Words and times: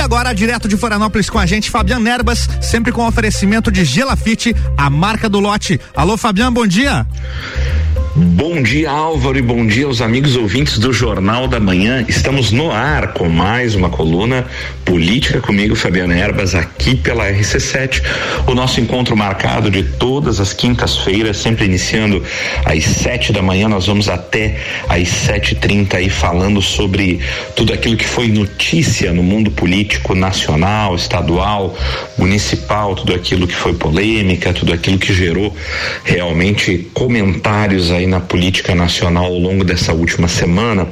agora, 0.00 0.34
direto 0.34 0.66
de 0.66 0.76
Florianópolis 0.76 1.28
com 1.28 1.38
a 1.38 1.46
gente, 1.46 1.70
Fabiano 1.70 2.04
Nerbas, 2.04 2.48
sempre 2.60 2.90
com 2.90 3.06
oferecimento 3.06 3.70
de 3.70 3.84
Gelafite, 3.84 4.54
a 4.76 4.88
marca 4.88 5.28
do 5.28 5.38
lote. 5.38 5.78
Alô, 5.94 6.16
Fabiano, 6.16 6.52
bom 6.52 6.66
dia. 6.66 7.06
Bom 8.16 8.60
dia, 8.60 8.90
Álvaro, 8.90 9.38
e 9.38 9.42
bom 9.42 9.64
dia 9.64 9.86
aos 9.86 10.00
amigos 10.00 10.34
ouvintes 10.34 10.78
do 10.78 10.92
Jornal 10.92 11.46
da 11.46 11.60
Manhã. 11.60 12.04
Estamos 12.08 12.50
no 12.50 12.68
ar 12.72 13.12
com 13.12 13.28
mais 13.28 13.76
uma 13.76 13.88
coluna 13.88 14.48
política 14.84 15.40
comigo, 15.40 15.76
Fabiana 15.76 16.18
Erbas, 16.18 16.56
aqui 16.56 16.96
pela 16.96 17.30
RC7. 17.30 18.02
O 18.48 18.54
nosso 18.54 18.80
encontro 18.80 19.16
marcado 19.16 19.70
de 19.70 19.84
todas 19.84 20.40
as 20.40 20.52
quintas-feiras, 20.52 21.36
sempre 21.36 21.66
iniciando 21.66 22.20
às 22.64 22.84
sete 22.84 23.32
da 23.32 23.40
manhã. 23.40 23.68
Nós 23.68 23.86
vamos 23.86 24.08
até 24.08 24.58
às 24.88 25.06
sete 25.08 25.54
trinta 25.54 25.98
aí 25.98 26.10
falando 26.10 26.60
sobre 26.60 27.20
tudo 27.54 27.72
aquilo 27.72 27.96
que 27.96 28.08
foi 28.08 28.26
notícia 28.26 29.12
no 29.12 29.22
mundo 29.22 29.52
político 29.52 30.16
nacional, 30.16 30.96
estadual, 30.96 31.78
municipal, 32.18 32.96
tudo 32.96 33.14
aquilo 33.14 33.46
que 33.46 33.54
foi 33.54 33.74
polêmica, 33.74 34.52
tudo 34.52 34.72
aquilo 34.72 34.98
que 34.98 35.14
gerou 35.14 35.54
realmente 36.02 36.90
comentários 36.92 37.92
aí 37.92 38.09
na 38.10 38.20
política 38.20 38.74
nacional 38.74 39.26
ao 39.26 39.38
longo 39.38 39.64
dessa 39.64 39.92
última 39.92 40.28
semana. 40.28 40.88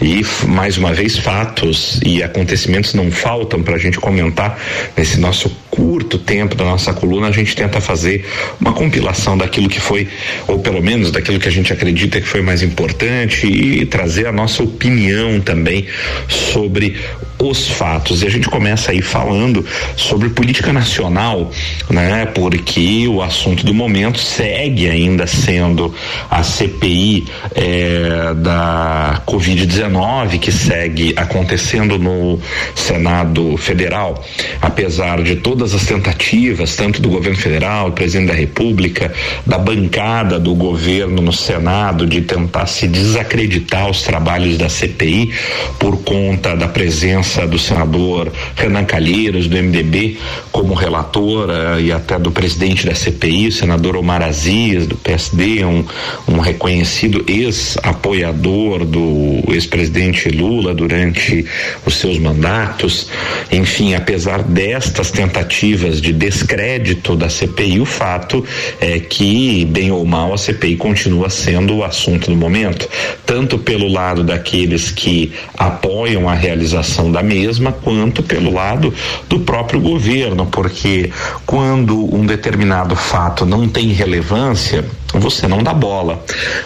E 0.00 0.24
mais 0.46 0.76
uma 0.76 0.92
vez 0.92 1.18
fatos 1.18 2.00
e 2.04 2.22
acontecimentos 2.22 2.94
não 2.94 3.10
faltam 3.10 3.62
para 3.62 3.76
a 3.76 3.78
gente 3.78 3.98
comentar. 3.98 4.58
Nesse 4.96 5.20
nosso 5.20 5.50
curto 5.70 6.18
tempo 6.18 6.54
da 6.54 6.64
nossa 6.64 6.92
coluna 6.94 7.28
a 7.28 7.30
gente 7.30 7.54
tenta 7.54 7.80
fazer 7.80 8.24
uma 8.58 8.72
compilação 8.72 9.36
daquilo 9.36 9.68
que 9.68 9.78
foi 9.78 10.08
ou 10.48 10.58
pelo 10.58 10.82
menos 10.82 11.10
daquilo 11.10 11.38
que 11.38 11.48
a 11.48 11.52
gente 11.52 11.72
acredita 11.72 12.20
que 12.20 12.26
foi 12.26 12.40
mais 12.40 12.62
importante 12.62 13.46
e 13.46 13.84
trazer 13.84 14.26
a 14.26 14.32
nossa 14.32 14.62
opinião 14.62 15.38
também 15.40 15.86
sobre 16.28 16.96
os 17.38 17.68
fatos. 17.68 18.22
E 18.22 18.26
a 18.26 18.30
gente 18.30 18.48
começa 18.48 18.92
aí 18.92 19.02
falando 19.02 19.64
sobre 19.96 20.28
política 20.30 20.72
nacional, 20.72 21.50
né? 21.90 22.26
Porque 22.26 23.06
o 23.08 23.22
assunto 23.22 23.64
do 23.64 23.74
momento 23.74 24.18
segue 24.18 24.88
ainda 24.88 25.26
sendo 25.26 25.94
a 26.30 26.42
CPI 26.42 27.26
eh, 27.54 28.34
da 28.36 29.22
Covid-19, 29.26 30.38
que 30.38 30.50
segue 30.50 31.12
acontecendo 31.16 31.98
no 31.98 32.40
Senado 32.74 33.56
Federal, 33.56 34.24
apesar 34.60 35.22
de 35.22 35.36
todas 35.36 35.74
as 35.74 35.84
tentativas, 35.84 36.76
tanto 36.76 37.00
do 37.00 37.08
governo 37.08 37.38
federal, 37.38 37.90
do 37.90 37.94
presidente 37.94 38.28
da 38.28 38.34
República, 38.34 39.12
da 39.44 39.58
bancada 39.58 40.38
do 40.38 40.54
governo 40.54 41.20
no 41.20 41.32
Senado, 41.32 42.06
de 42.06 42.22
tentar 42.22 42.66
se 42.66 42.86
desacreditar 42.86 43.90
os 43.90 44.02
trabalhos 44.02 44.56
da 44.56 44.68
CPI 44.68 45.32
por 45.78 45.98
conta 45.98 46.56
da 46.56 46.68
presença 46.68 47.25
presença 47.26 47.46
do 47.46 47.58
senador 47.58 48.32
Renan 48.54 48.84
Calheiros, 48.84 49.48
do 49.48 49.56
MDB, 49.56 50.18
como 50.52 50.74
relator 50.74 51.48
uh, 51.48 51.80
e 51.80 51.90
até 51.90 52.18
do 52.18 52.30
presidente 52.30 52.86
da 52.86 52.94
CPI, 52.94 53.48
o 53.48 53.52
senador 53.52 53.96
Omar 53.96 54.22
Aziz, 54.22 54.86
do 54.86 54.96
PSD, 54.96 55.64
um, 55.64 55.84
um 56.28 56.38
reconhecido 56.38 57.24
ex-apoiador 57.26 58.84
do 58.84 59.42
ex-presidente 59.56 60.28
Lula 60.28 60.74
durante 60.74 61.44
os 61.84 61.96
seus 61.96 62.18
mandatos. 62.18 63.08
Enfim, 63.50 63.94
apesar 63.94 64.42
destas 64.42 65.10
tentativas 65.10 66.00
de 66.00 66.12
descrédito 66.12 67.16
da 67.16 67.28
CPI, 67.28 67.80
o 67.80 67.84
fato 67.84 68.44
é 68.80 68.98
que, 68.98 69.64
bem 69.66 69.90
ou 69.90 70.04
mal, 70.04 70.32
a 70.32 70.38
CPI 70.38 70.76
continua 70.76 71.30
sendo 71.30 71.76
o 71.76 71.84
assunto 71.84 72.30
do 72.30 72.36
momento, 72.36 72.88
tanto 73.24 73.58
pelo 73.58 73.88
lado 73.88 74.22
daqueles 74.22 74.90
que 74.90 75.32
apoiam 75.56 76.28
a 76.28 76.34
realização 76.34 77.10
da 77.10 77.22
mesma, 77.22 77.72
quanto 77.72 78.22
pelo 78.22 78.52
lado 78.52 78.92
do 79.28 79.40
próprio 79.40 79.80
governo, 79.80 80.46
porque 80.46 81.10
quando 81.44 82.14
um 82.14 82.24
determinado 82.24 82.94
fato 82.94 83.44
não 83.44 83.68
tem 83.68 83.88
relevância, 83.88 84.84
você 85.14 85.46
não 85.46 85.62
dá 85.62 85.72
bola. 85.72 86.24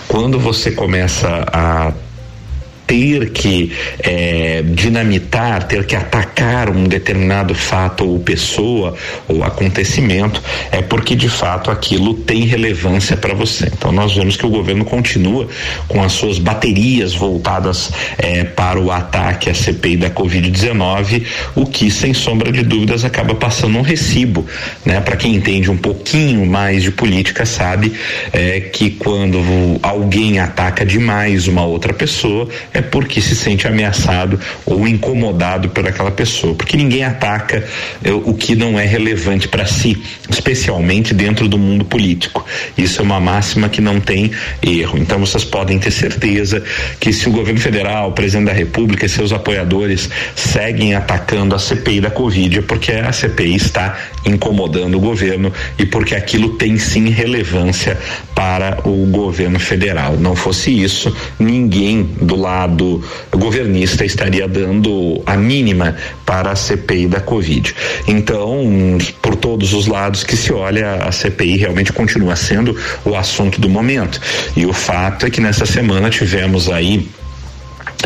Quando 0.08 0.38
você 0.38 0.70
começa 0.70 1.44
a 1.52 1.92
ter 2.90 3.30
que 3.30 3.70
é, 4.00 4.64
dinamitar, 4.66 5.62
ter 5.68 5.86
que 5.86 5.94
atacar 5.94 6.68
um 6.68 6.88
determinado 6.88 7.54
fato 7.54 8.04
ou 8.04 8.18
pessoa 8.18 8.96
ou 9.28 9.44
acontecimento, 9.44 10.42
é 10.72 10.82
porque 10.82 11.14
de 11.14 11.28
fato 11.28 11.70
aquilo 11.70 12.14
tem 12.14 12.44
relevância 12.44 13.16
para 13.16 13.32
você. 13.32 13.70
Então 13.72 13.92
nós 13.92 14.16
vemos 14.16 14.36
que 14.36 14.44
o 14.44 14.48
governo 14.50 14.84
continua 14.84 15.46
com 15.86 16.02
as 16.02 16.10
suas 16.10 16.40
baterias 16.40 17.14
voltadas 17.14 17.92
é, 18.18 18.42
para 18.42 18.80
o 18.80 18.90
ataque 18.90 19.48
à 19.48 19.54
CPI 19.54 19.96
da 19.96 20.10
Covid-19, 20.10 21.22
o 21.54 21.66
que 21.66 21.92
sem 21.92 22.12
sombra 22.12 22.50
de 22.50 22.64
dúvidas 22.64 23.04
acaba 23.04 23.36
passando 23.36 23.78
um 23.78 23.82
recibo, 23.82 24.44
né? 24.84 25.00
Para 25.00 25.16
quem 25.16 25.36
entende 25.36 25.70
um 25.70 25.76
pouquinho 25.76 26.44
mais 26.44 26.82
de 26.82 26.90
política 26.90 27.46
sabe 27.46 27.92
é, 28.32 28.58
que 28.58 28.90
quando 28.90 29.38
alguém 29.80 30.40
ataca 30.40 30.84
demais 30.84 31.46
uma 31.46 31.64
outra 31.64 31.94
pessoa 31.94 32.48
é 32.74 32.79
é 32.80 32.82
porque 32.82 33.20
se 33.20 33.36
sente 33.36 33.68
ameaçado 33.68 34.40
ou 34.64 34.88
incomodado 34.88 35.68
por 35.68 35.86
aquela 35.86 36.10
pessoa, 36.10 36.54
porque 36.54 36.76
ninguém 36.76 37.04
ataca 37.04 37.64
é, 38.02 38.10
o 38.10 38.34
que 38.34 38.56
não 38.56 38.78
é 38.78 38.84
relevante 38.84 39.46
para 39.46 39.66
si, 39.66 40.02
especialmente 40.28 41.14
dentro 41.14 41.46
do 41.48 41.58
mundo 41.58 41.84
político. 41.84 42.44
Isso 42.76 43.00
é 43.00 43.04
uma 43.04 43.20
máxima 43.20 43.68
que 43.68 43.80
não 43.80 44.00
tem 44.00 44.30
erro. 44.62 44.98
Então 44.98 45.18
vocês 45.18 45.44
podem 45.44 45.78
ter 45.78 45.90
certeza 45.90 46.62
que 46.98 47.12
se 47.12 47.28
o 47.28 47.32
governo 47.32 47.60
federal, 47.60 48.08
o 48.08 48.12
presidente 48.12 48.46
da 48.46 48.52
República 48.52 49.04
e 49.04 49.08
seus 49.08 49.32
apoiadores 49.32 50.08
seguem 50.34 50.94
atacando 50.94 51.54
a 51.54 51.58
CPI 51.58 52.00
da 52.00 52.10
Covid, 52.10 52.58
é 52.58 52.62
porque 52.62 52.92
a 52.92 53.12
CPI 53.12 53.56
está 53.56 53.98
incomodando 54.24 54.96
o 54.96 55.00
governo 55.00 55.52
e 55.78 55.84
porque 55.84 56.14
aquilo 56.14 56.50
tem 56.56 56.78
sim 56.78 57.10
relevância 57.10 57.98
para 58.34 58.78
o 58.88 59.06
governo 59.06 59.58
federal. 59.58 60.16
Não 60.16 60.34
fosse 60.34 60.70
isso, 60.70 61.14
ninguém 61.38 62.02
do 62.20 62.36
lado 62.36 62.69
governista 63.30 64.04
estaria 64.04 64.46
dando 64.46 65.22
a 65.26 65.36
mínima 65.36 65.96
para 66.24 66.50
a 66.50 66.56
CPI 66.56 67.06
da 67.08 67.20
Covid. 67.20 67.74
Então, 68.06 68.98
por 69.20 69.36
todos 69.36 69.72
os 69.72 69.86
lados 69.86 70.24
que 70.24 70.36
se 70.36 70.52
olha, 70.52 70.94
a 70.96 71.12
CPI 71.12 71.56
realmente 71.56 71.92
continua 71.92 72.36
sendo 72.36 72.76
o 73.04 73.16
assunto 73.16 73.60
do 73.60 73.68
momento. 73.68 74.20
E 74.56 74.66
o 74.66 74.72
fato 74.72 75.26
é 75.26 75.30
que 75.30 75.40
nessa 75.40 75.66
semana 75.66 76.10
tivemos 76.10 76.68
aí 76.68 77.08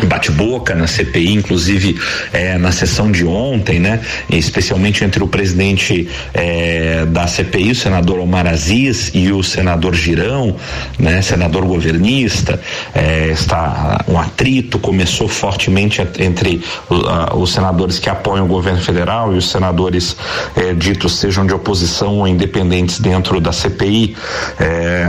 bate-boca 0.03 0.75
na 0.75 0.87
CPI, 0.87 1.33
inclusive 1.33 1.99
é, 2.33 2.57
na 2.57 2.71
sessão 2.71 3.11
de 3.11 3.25
ontem, 3.25 3.79
né? 3.79 4.01
Especialmente 4.29 5.03
entre 5.03 5.23
o 5.23 5.27
presidente 5.27 6.07
é, 6.33 7.05
da 7.05 7.27
CPI, 7.27 7.71
o 7.71 7.75
senador 7.75 8.19
Omar 8.19 8.47
Aziz, 8.47 9.11
e 9.13 9.31
o 9.31 9.43
senador 9.43 9.93
Girão, 9.93 10.55
né? 10.99 11.21
Senador 11.21 11.65
governista, 11.65 12.59
é, 12.93 13.29
está 13.29 14.03
um 14.07 14.19
atrito 14.19 14.77
começou 14.79 15.27
fortemente 15.27 16.01
entre 16.19 16.61
uh, 16.89 17.37
os 17.37 17.53
senadores 17.53 17.99
que 17.99 18.09
apoiam 18.09 18.45
o 18.45 18.47
governo 18.47 18.81
federal 18.81 19.33
e 19.33 19.37
os 19.37 19.49
senadores 19.49 20.15
ditos 20.77 21.17
sejam 21.17 21.45
de 21.45 21.53
oposição 21.53 22.19
ou 22.19 22.27
independentes 22.27 22.99
dentro 22.99 23.39
da 23.39 23.51
CPI, 23.51 24.15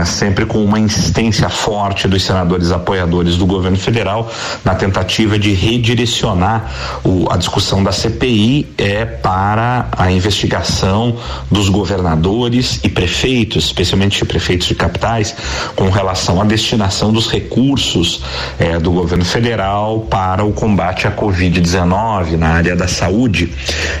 sempre 0.05 0.45
com 0.45 0.63
uma 0.63 0.79
insistência 0.79 1.49
forte 1.49 2.07
dos 2.07 2.23
senadores 2.23 2.71
apoiadores 2.71 3.37
do 3.37 3.45
governo 3.45 3.77
federal 3.77 4.31
na 4.63 4.75
tentativa 4.77 5.37
de 5.37 5.51
redirecionar 5.53 6.71
o, 7.03 7.27
a 7.29 7.37
discussão 7.37 7.83
da 7.83 7.91
CPI 7.91 8.67
é 8.77 9.05
para 9.05 9.87
a 9.91 10.11
investigação 10.11 11.17
dos 11.51 11.69
governadores 11.69 12.79
e 12.83 12.89
prefeitos, 12.89 13.65
especialmente 13.65 14.23
prefeitos 14.25 14.67
de 14.67 14.75
capitais, 14.75 15.35
com 15.75 15.89
relação 15.89 16.41
à 16.41 16.45
destinação 16.45 17.11
dos 17.11 17.29
recursos 17.29 18.21
eh, 18.59 18.79
do 18.79 18.91
governo 18.91 19.25
federal 19.25 20.01
para 20.01 20.43
o 20.43 20.53
combate 20.53 21.07
à 21.07 21.11
Covid-19 21.11 22.37
na 22.37 22.49
área 22.49 22.75
da 22.75 22.87
saúde. 22.87 23.51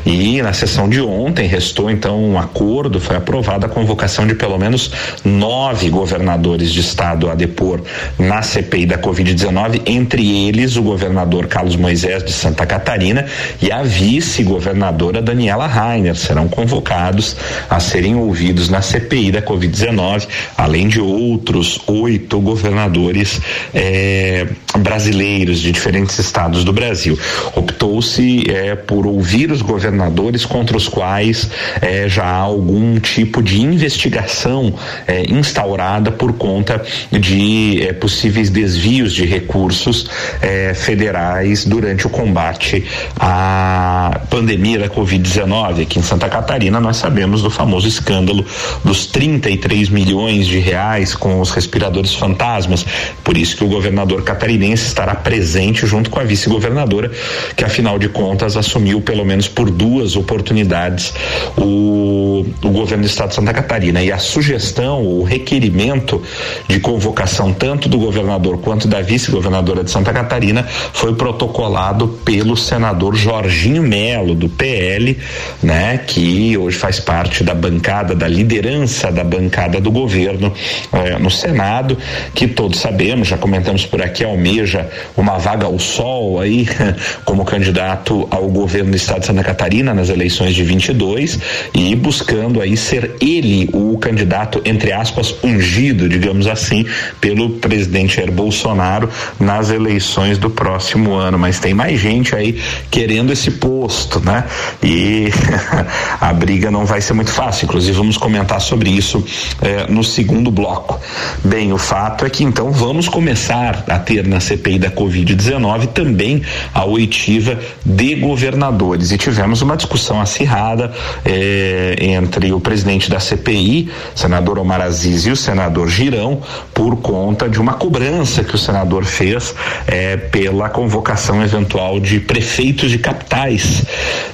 E 0.05 0.41
na 0.41 0.53
sessão 0.53 0.89
de 0.89 1.01
ontem 1.01 1.47
restou 1.47 1.89
então 1.89 2.23
um 2.23 2.37
acordo, 2.37 2.99
foi 2.99 3.15
aprovada 3.15 3.65
a 3.65 3.69
convocação 3.69 4.25
de 4.27 4.35
pelo 4.35 4.57
menos 4.57 4.91
nove 5.23 5.89
governadores 5.89 6.71
de 6.71 6.79
estado 6.81 7.29
a 7.29 7.35
depor 7.35 7.81
na 8.17 8.41
CPI 8.41 8.85
da 8.85 8.97
Covid-19, 8.97 9.81
entre 9.85 10.47
eles 10.47 10.66
o 10.75 10.81
governador 10.81 11.47
Carlos 11.47 11.75
Moisés 11.75 12.23
de 12.23 12.31
Santa 12.31 12.65
Catarina 12.65 13.25
e 13.61 13.71
a 13.71 13.83
vice-governadora 13.83 15.21
Daniela 15.21 15.67
Rainer. 15.67 16.15
Serão 16.15 16.47
convocados 16.47 17.37
a 17.69 17.79
serem 17.79 18.15
ouvidos 18.15 18.69
na 18.69 18.81
CPI 18.81 19.31
da 19.31 19.41
Covid-19, 19.41 20.27
além 20.57 20.87
de 20.87 20.99
outros 20.99 21.79
oito 21.87 22.39
governadores 22.41 23.39
eh, 23.73 24.47
brasileiros 24.79 25.59
de 25.59 25.71
diferentes 25.71 26.17
estados 26.19 26.63
do 26.63 26.73
Brasil. 26.73 27.17
Optou-se 27.55 28.49
é, 28.49 28.75
por 28.75 29.05
ouvir 29.05 29.51
os 29.51 29.61
governadores 29.61 30.45
contra 30.45 30.75
os 30.75 30.87
quais 30.87 31.49
é, 31.81 32.07
já 32.07 32.25
há 32.25 32.37
algum 32.37 32.99
tipo 32.99 33.41
de 33.41 33.61
investigação 33.61 34.73
é, 35.07 35.23
instaurada 35.31 36.11
por 36.11 36.33
conta 36.33 36.83
de 37.11 37.81
é, 37.81 37.93
possíveis 37.93 38.49
desvios 38.49 39.13
de 39.13 39.25
recursos 39.25 40.09
é, 40.41 40.73
federais 40.73 41.65
durante 41.65 42.07
o 42.07 42.09
combate 42.09 42.85
à 43.19 44.21
pandemia 44.29 44.79
da 44.79 44.89
Covid-19. 44.89 45.83
Aqui 45.83 45.99
em 45.99 46.01
Santa 46.01 46.29
Catarina, 46.29 46.79
nós 46.79 46.97
sabemos 46.97 47.41
do 47.41 47.49
famoso 47.49 47.87
escândalo 47.87 48.45
dos 48.83 49.05
33 49.05 49.89
milhões 49.89 50.47
de 50.47 50.59
reais 50.59 51.15
com 51.15 51.39
os 51.39 51.51
respiradores 51.51 52.13
fantasmas. 52.13 52.85
Por 53.23 53.37
isso 53.37 53.57
que 53.57 53.63
o 53.63 53.67
governador 53.67 54.23
catarinense 54.23 54.66
estará 54.73 55.15
presente 55.15 55.85
junto 55.85 56.09
com 56.09 56.19
a 56.19 56.23
vice-governadora, 56.23 57.11
que 57.55 57.63
afinal 57.63 57.97
de 57.97 58.09
contas 58.09 58.57
assumiu 58.57 59.01
pelo 59.01 59.25
menos 59.25 59.47
por 59.47 59.69
duas 59.69 60.15
oportunidades 60.15 61.13
o, 61.57 62.45
o 62.63 62.69
governo 62.69 63.03
do 63.03 63.07
estado 63.07 63.29
de 63.29 63.35
Santa 63.35 63.53
Catarina. 63.53 64.01
E 64.01 64.11
a 64.11 64.17
sugestão, 64.17 65.03
o 65.03 65.23
requerimento 65.23 66.21
de 66.67 66.79
convocação 66.79 67.53
tanto 67.53 67.89
do 67.89 67.97
governador 67.97 68.57
quanto 68.59 68.87
da 68.87 69.01
vice-governadora 69.01 69.83
de 69.83 69.91
Santa 69.91 70.13
Catarina 70.13 70.63
foi 70.63 71.15
protocolado 71.15 72.07
pelo 72.23 72.55
senador 72.55 73.15
Jorginho 73.15 73.83
Melo, 73.83 74.35
do 74.35 74.49
PL, 74.49 75.17
né, 75.61 75.99
que 76.05 76.57
hoje 76.57 76.77
faz 76.77 76.99
parte 76.99 77.43
da 77.43 77.53
bancada, 77.53 78.15
da 78.15 78.27
liderança 78.27 79.11
da 79.11 79.23
bancada 79.23 79.79
do 79.79 79.91
governo 79.91 80.53
eh, 80.93 81.17
no 81.19 81.29
Senado, 81.29 81.97
que 82.33 82.47
todos 82.47 82.79
sabemos, 82.79 83.27
já 83.27 83.37
comentamos 83.37 83.85
por 83.85 84.01
aqui, 84.01 84.23
almeja 84.57 84.89
uma 85.15 85.37
vaga 85.37 85.65
ao 85.65 85.77
sol 85.77 86.39
aí 86.39 86.67
como 87.23 87.45
candidato 87.45 88.27
ao 88.31 88.47
governo 88.47 88.91
do 88.91 88.97
estado 88.97 89.21
de 89.21 89.27
Santa 89.27 89.43
Catarina 89.43 89.93
nas 89.93 90.09
eleições 90.09 90.55
de 90.55 90.63
22 90.63 91.39
e 91.73 91.95
buscando 91.95 92.61
aí 92.61 92.75
ser 92.75 93.15
ele 93.21 93.69
o 93.73 93.97
candidato 93.97 94.61
entre 94.65 94.91
aspas 94.91 95.35
ungido, 95.43 96.09
digamos 96.09 96.47
assim, 96.47 96.85
pelo 97.21 97.51
presidente 97.51 98.17
Jair 98.17 98.31
Bolsonaro 98.31 99.09
nas 99.39 99.69
eleições 99.69 100.37
do 100.37 100.49
próximo 100.49 101.13
ano, 101.13 101.37
mas 101.37 101.59
tem 101.59 101.73
mais 101.73 101.99
gente 101.99 102.35
aí 102.35 102.59
querendo 102.89 103.31
esse 103.31 103.51
posto, 103.51 104.19
né? 104.19 104.43
E 104.83 105.29
a 106.19 106.33
briga 106.33 106.71
não 106.71 106.85
vai 106.85 107.01
ser 107.01 107.13
muito 107.13 107.31
fácil, 107.31 107.65
inclusive 107.65 107.95
vamos 107.95 108.17
comentar 108.17 108.61
sobre 108.61 108.89
isso 108.89 109.23
eh, 109.61 109.85
no 109.89 110.03
segundo 110.03 110.49
bloco. 110.49 110.99
Bem, 111.43 111.73
o 111.73 111.77
fato 111.77 112.25
é 112.25 112.29
que 112.29 112.43
então 112.43 112.71
vamos 112.71 113.07
começar 113.07 113.83
a 113.87 113.99
ter 113.99 114.25
na 114.27 114.39
CPI 114.47 114.79
da 114.79 114.91
Covid-19 114.91 115.87
também 115.87 116.41
a 116.73 116.85
oitiva 116.85 117.59
de 117.85 118.15
governadores 118.15 119.11
e 119.11 119.17
tivemos 119.17 119.61
uma 119.61 119.75
discussão 119.75 120.21
acirrada 120.21 120.91
eh, 121.25 121.95
entre 121.99 122.51
o 122.51 122.59
presidente 122.59 123.09
da 123.09 123.19
CPI, 123.19 123.89
senador 124.15 124.59
Omar 124.59 124.81
Aziz, 124.81 125.25
e 125.25 125.31
o 125.31 125.35
senador 125.35 125.89
Girão 125.89 126.41
por 126.73 126.97
conta 126.97 127.49
de 127.49 127.59
uma 127.59 127.73
cobrança 127.73 128.43
que 128.43 128.55
o 128.55 128.57
senador 128.57 129.03
fez 129.03 129.53
eh, 129.87 130.17
pela 130.17 130.69
convocação 130.69 131.43
eventual 131.43 131.99
de 131.99 132.19
prefeitos 132.19 132.89
de 132.89 132.97
capitais. 132.97 133.83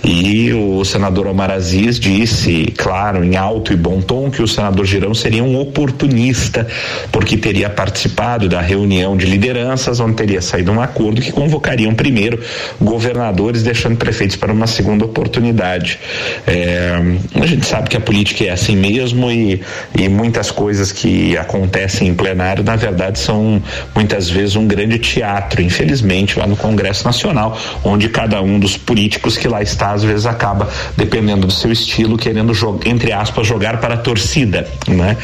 E 0.04 0.52
o 0.54 0.84
senador 0.84 1.28
Omar 1.28 1.50
Aziz 1.50 2.00
disse, 2.00 2.74
claro, 2.78 3.24
em 3.24 3.36
alto 3.36 3.74
e 3.74 3.76
bom 3.76 4.02
tom, 4.02 4.30
que 4.30 4.42
o 4.42 4.48
senador 4.48 4.86
Girão 4.86 5.14
seria 5.14 5.44
um 5.44 5.60
oportunista, 5.60 6.68
porque 7.12 7.38
teria 7.38 7.70
participado 7.70 8.50
da 8.50 8.62
reunião 8.62 9.16
de 9.16 9.26
lideranças, 9.26 10.00
teria 10.12 10.42
saído 10.42 10.72
um 10.72 10.82
acordo 10.82 11.22
que 11.22 11.32
convocariam 11.32 11.94
primeiro 11.94 12.42
governadores, 12.82 13.64
deixando 13.64 13.96
prefeitos 13.98 14.36
para 14.36 14.52
uma 14.52 14.68
segunda 14.68 15.06
oportunidade. 15.06 16.00
É, 16.46 16.96
a 17.36 17.46
gente 17.46 17.66
sabe 17.66 17.90
que 17.90 17.98
a 17.98 18.02
política 18.02 18.44
é 18.46 18.50
assim 18.50 18.76
mesmo 18.76 19.32
e, 19.32 19.62
e 19.98 20.10
muitas 20.10 20.52
coisas 20.52 20.92
que 20.92 21.38
acontecem 21.38 22.08
em 22.08 22.14
plenário, 22.14 22.64
na 22.64 22.76
verdade, 22.76 23.20
são 23.20 23.62
muitas 23.96 24.30
vezes 24.30 24.56
um 24.56 24.68
grande 24.68 24.98
teatro, 24.98 25.62
infelizmente, 25.62 26.38
lá 26.38 26.48
no 26.48 26.56
Congresso 26.56 27.06
Nacional, 27.06 27.58
onde 27.84 28.10
cada 28.10 28.42
um 28.42 28.60
dos 28.60 28.76
políticos 28.76 29.38
que 29.38 29.48
lá 29.48 29.62
está, 29.62 29.92
às 29.92 30.04
vezes, 30.04 30.26
acaba, 30.26 30.70
dependendo 30.98 31.48
do 31.48 31.54
seu 31.54 31.72
estilo, 31.72 32.18
querendo, 32.18 32.54
entre 32.86 33.12
aspas, 33.12 33.46
jogar 33.46 33.80
para 33.80 33.96
a 33.96 33.98
torcida. 33.98 34.68
Né? 34.88 35.18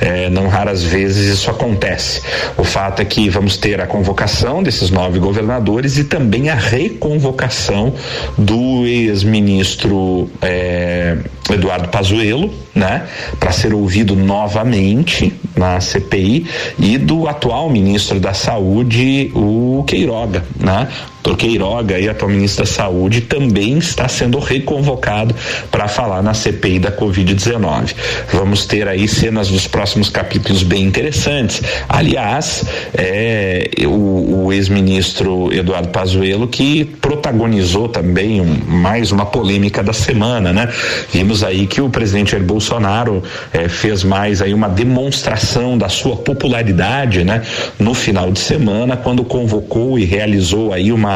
É, 0.00 0.30
não 0.30 0.48
raras 0.48 0.82
vezes 0.82 1.38
isso 1.38 1.50
acontece. 1.50 2.22
O 2.56 2.64
fato 2.64 3.02
é 3.02 3.04
que 3.04 3.28
vamos 3.28 3.56
ter 3.56 3.80
a 3.80 3.86
convocação 3.86 4.13
desses 4.62 4.90
nove 4.90 5.18
governadores 5.18 5.98
e 5.98 6.04
também 6.04 6.48
a 6.48 6.54
reconvocação 6.54 7.92
do 8.38 8.86
ex-ministro 8.86 10.30
é, 10.40 11.18
Eduardo 11.50 11.88
Pazuello, 11.88 12.52
né, 12.74 13.06
para 13.38 13.52
ser 13.52 13.74
ouvido 13.74 14.16
novamente 14.16 15.32
na 15.56 15.80
CPI 15.80 16.46
e 16.78 16.96
do 16.96 17.28
atual 17.28 17.68
ministro 17.68 18.18
da 18.18 18.32
Saúde, 18.32 19.30
o 19.34 19.84
Queiroga, 19.86 20.44
né? 20.58 20.88
Dr. 21.24 21.98
E 22.00 22.08
atual 22.08 22.30
ministro 22.30 22.64
da 22.64 22.70
Saúde, 22.70 23.22
também 23.22 23.78
está 23.78 24.06
sendo 24.08 24.38
reconvocado 24.38 25.34
para 25.70 25.88
falar 25.88 26.22
na 26.22 26.34
CPI 26.34 26.78
da 26.78 26.92
Covid-19. 26.92 27.94
Vamos 28.32 28.66
ter 28.66 28.86
aí 28.86 29.08
cenas 29.08 29.48
dos 29.48 29.66
próximos 29.66 30.10
capítulos 30.10 30.62
bem 30.62 30.84
interessantes. 30.84 31.62
Aliás, 31.88 32.64
é, 32.92 33.70
o, 33.86 34.44
o 34.44 34.52
ex-ministro 34.52 35.52
Eduardo 35.52 35.88
Pazuello 35.88 36.46
que 36.46 36.84
protagonizou 36.84 37.88
também 37.88 38.40
um, 38.40 38.58
mais 38.66 39.10
uma 39.10 39.24
polêmica 39.24 39.82
da 39.82 39.92
semana, 39.92 40.52
né? 40.52 40.68
Vimos 41.10 41.42
aí 41.42 41.66
que 41.66 41.80
o 41.80 41.88
presidente 41.88 42.32
Jair 42.32 42.44
Bolsonaro 42.44 43.22
é, 43.52 43.68
fez 43.68 44.04
mais 44.04 44.42
aí 44.42 44.52
uma 44.52 44.68
demonstração 44.68 45.78
da 45.78 45.88
sua 45.88 46.16
popularidade, 46.16 47.24
né? 47.24 47.42
No 47.78 47.94
final 47.94 48.30
de 48.30 48.40
semana, 48.40 48.96
quando 48.96 49.24
convocou 49.24 49.98
e 49.98 50.04
realizou 50.04 50.72
aí 50.72 50.92
uma 50.92 51.13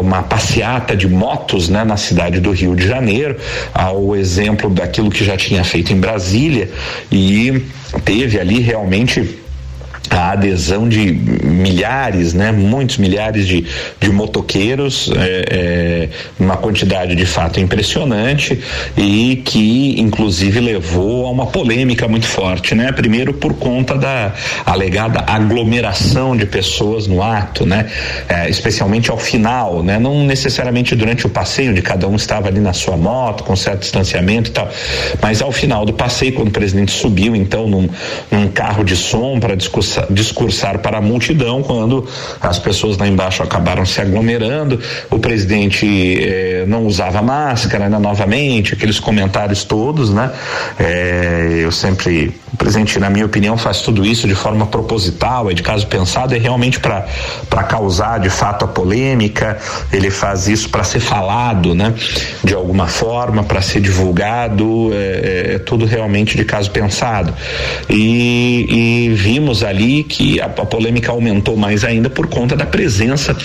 uma, 0.00 0.22
passeata 0.22 0.94
de 0.94 1.08
motos 1.08 1.68
né, 1.68 1.84
na 1.84 1.96
cidade 1.96 2.40
do 2.40 2.50
Rio 2.50 2.76
de 2.76 2.86
Janeiro, 2.86 3.36
ao 3.72 4.14
exemplo 4.14 4.68
daquilo 4.68 5.10
que 5.10 5.24
já 5.24 5.36
tinha 5.36 5.64
feito 5.64 5.92
em 5.92 5.96
Brasília, 5.96 6.70
e 7.10 7.62
teve 8.04 8.38
ali 8.38 8.60
realmente 8.60 9.45
a 10.10 10.32
adesão 10.32 10.88
de 10.88 11.12
milhares, 11.12 12.34
né, 12.34 12.52
muitos 12.52 12.98
milhares 12.98 13.46
de, 13.46 13.66
de 14.00 14.10
motoqueiros, 14.10 15.10
é, 15.16 15.44
é, 15.50 16.08
uma 16.38 16.56
quantidade 16.56 17.14
de 17.14 17.26
fato 17.26 17.60
impressionante 17.60 18.58
e 18.96 19.42
que 19.44 20.00
inclusive 20.00 20.60
levou 20.60 21.26
a 21.26 21.30
uma 21.30 21.46
polêmica 21.46 22.06
muito 22.08 22.26
forte, 22.26 22.74
né? 22.74 22.92
Primeiro 22.92 23.32
por 23.32 23.54
conta 23.54 23.96
da 23.96 24.32
alegada 24.64 25.24
aglomeração 25.26 26.36
de 26.36 26.46
pessoas 26.46 27.06
no 27.06 27.22
ato, 27.22 27.66
né? 27.66 27.86
É, 28.28 28.48
especialmente 28.48 29.10
ao 29.10 29.18
final, 29.18 29.82
né? 29.82 29.98
Não 29.98 30.24
necessariamente 30.24 30.94
durante 30.94 31.26
o 31.26 31.30
passeio, 31.30 31.70
onde 31.70 31.82
cada 31.82 32.06
um 32.08 32.16
estava 32.16 32.48
ali 32.48 32.60
na 32.60 32.72
sua 32.72 32.96
moto 32.96 33.44
com 33.44 33.56
certo 33.56 33.80
distanciamento 33.80 34.50
e 34.50 34.52
tal, 34.52 34.68
mas 35.20 35.42
ao 35.42 35.52
final 35.52 35.84
do 35.84 35.92
passeio, 35.92 36.32
quando 36.32 36.48
o 36.48 36.52
presidente 36.52 36.92
subiu 36.92 37.34
então 37.34 37.68
num, 37.68 37.88
num 38.30 38.48
carro 38.48 38.84
de 38.84 38.96
som 38.96 39.38
para 39.40 39.54
discussão 39.56 39.95
discursar 40.10 40.78
para 40.78 40.98
a 40.98 41.00
multidão 41.00 41.62
quando 41.62 42.06
as 42.40 42.58
pessoas 42.58 42.96
lá 42.96 43.06
embaixo 43.06 43.42
acabaram 43.42 43.84
se 43.86 44.00
aglomerando. 44.00 44.80
O 45.10 45.18
presidente 45.18 45.86
eh, 45.86 46.64
não 46.66 46.84
usava 46.86 47.22
máscara, 47.22 47.88
né, 47.88 47.98
novamente, 47.98 48.74
aqueles 48.74 48.98
comentários 49.00 49.64
todos, 49.64 50.12
né? 50.12 50.30
Eh, 50.78 51.60
eu 51.62 51.72
sempre, 51.72 52.34
o 52.56 52.58
presidente, 52.58 52.98
na 52.98 53.08
minha 53.08 53.24
opinião, 53.24 53.56
faz 53.56 53.80
tudo 53.80 54.04
isso 54.04 54.26
de 54.26 54.34
forma 54.34 54.66
proposital, 54.66 55.50
é 55.50 55.54
de 55.54 55.62
caso 55.62 55.86
pensado, 55.86 56.34
é 56.34 56.38
realmente 56.38 56.80
para 56.80 57.62
causar 57.68 58.18
de 58.18 58.30
fato 58.30 58.64
a 58.64 58.68
polêmica, 58.68 59.58
ele 59.92 60.10
faz 60.10 60.48
isso 60.48 60.68
para 60.68 60.82
ser 60.82 61.00
falado, 61.00 61.74
né? 61.74 61.94
De 62.42 62.54
alguma 62.54 62.86
forma, 62.86 63.44
para 63.44 63.62
ser 63.62 63.80
divulgado, 63.80 64.90
é, 64.92 65.54
é 65.54 65.58
tudo 65.58 65.84
realmente 65.84 66.36
de 66.36 66.44
caso 66.44 66.70
pensado. 66.70 67.32
E, 67.88 69.08
e 69.08 69.14
vimos 69.14 69.62
ali 69.62 69.76
ali 69.76 70.02
que 70.02 70.40
a, 70.40 70.46
a 70.46 70.48
polêmica 70.48 71.12
aumentou 71.12 71.56
mais 71.56 71.84
ainda 71.84 72.08
por 72.10 72.26
conta 72.26 72.56
da 72.56 72.66
presença 72.66 73.36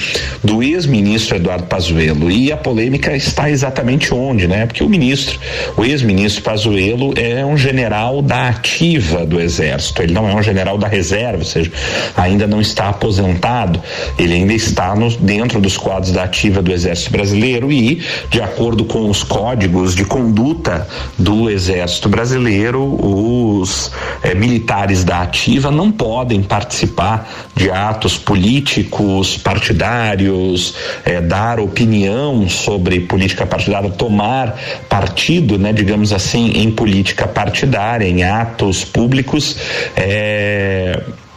do 0.44 0.63
ex-ministro 0.63 1.36
Eduardo 1.36 1.65
Pazuello. 1.65 2.32
E 2.32 2.51
a 2.51 2.58
polêmica 2.58 3.15
está 3.15 3.50
exatamente 3.50 4.13
onde, 4.13 4.48
né? 4.48 4.65
Porque 4.65 4.84
o 4.84 4.89
ministro, 4.89 5.39
o 5.77 5.84
ex-ministro 5.84 6.41
Pazuello 6.41 7.13
é 7.18 7.46
um 7.46 7.58
general 7.58 8.22
da 8.22 8.48
ativa 8.48 9.00
ativa 9.01 9.25
do 9.25 9.41
Exército. 9.41 10.03
Ele 10.03 10.13
não 10.13 10.29
é 10.29 10.36
um 10.36 10.43
general 10.43 10.77
da 10.77 10.88
reserva, 10.88 11.39
ou 11.39 11.46
seja, 11.46 11.72
ainda 12.15 12.46
não 12.46 12.62
está 12.62 12.89
aposentado. 12.89 13.81
Ele 14.17 14.34
ainda 14.34 14.53
está 14.53 14.96
no, 14.96 15.10
dentro 15.17 15.60
dos 15.60 15.77
quadros 15.77 16.12
da 16.12 16.24
ativa 16.24 16.62
do 16.62 16.72
Exército 16.72 17.12
Brasileiro 17.12 17.72
e, 17.72 18.01
de 18.29 18.41
acordo 18.41 18.86
com 18.86 19.10
os 19.10 19.24
códigos 19.24 19.96
de 19.96 20.05
conduta 20.05 20.88
do 21.17 21.50
Exército 21.50 22.08
Brasileiro, 22.08 22.81
os 22.81 23.91
eh, 24.24 24.36
militares 24.36 25.03
da 25.03 25.22
ativa 25.22 25.72
não 25.72 25.91
podem 25.91 26.43
participar 26.43 27.29
de 27.55 27.72
atos 27.72 28.17
políticos, 28.17 29.38
partidários, 29.38 30.75
eh, 31.05 31.22
dar 31.22 31.60
opinião 31.60 32.48
sobre 32.48 33.01
política 33.01 33.46
partidária, 33.46 33.89
tomar 33.89 34.58
partido, 34.88 35.58
né, 35.58 35.74
digamos 35.74 36.13
assim, 36.13 36.51
em 36.55 36.72
política 36.72 37.27
partidária, 37.27 38.05
em 38.05 38.24
atos 38.24 38.81
públicos. 38.86 39.58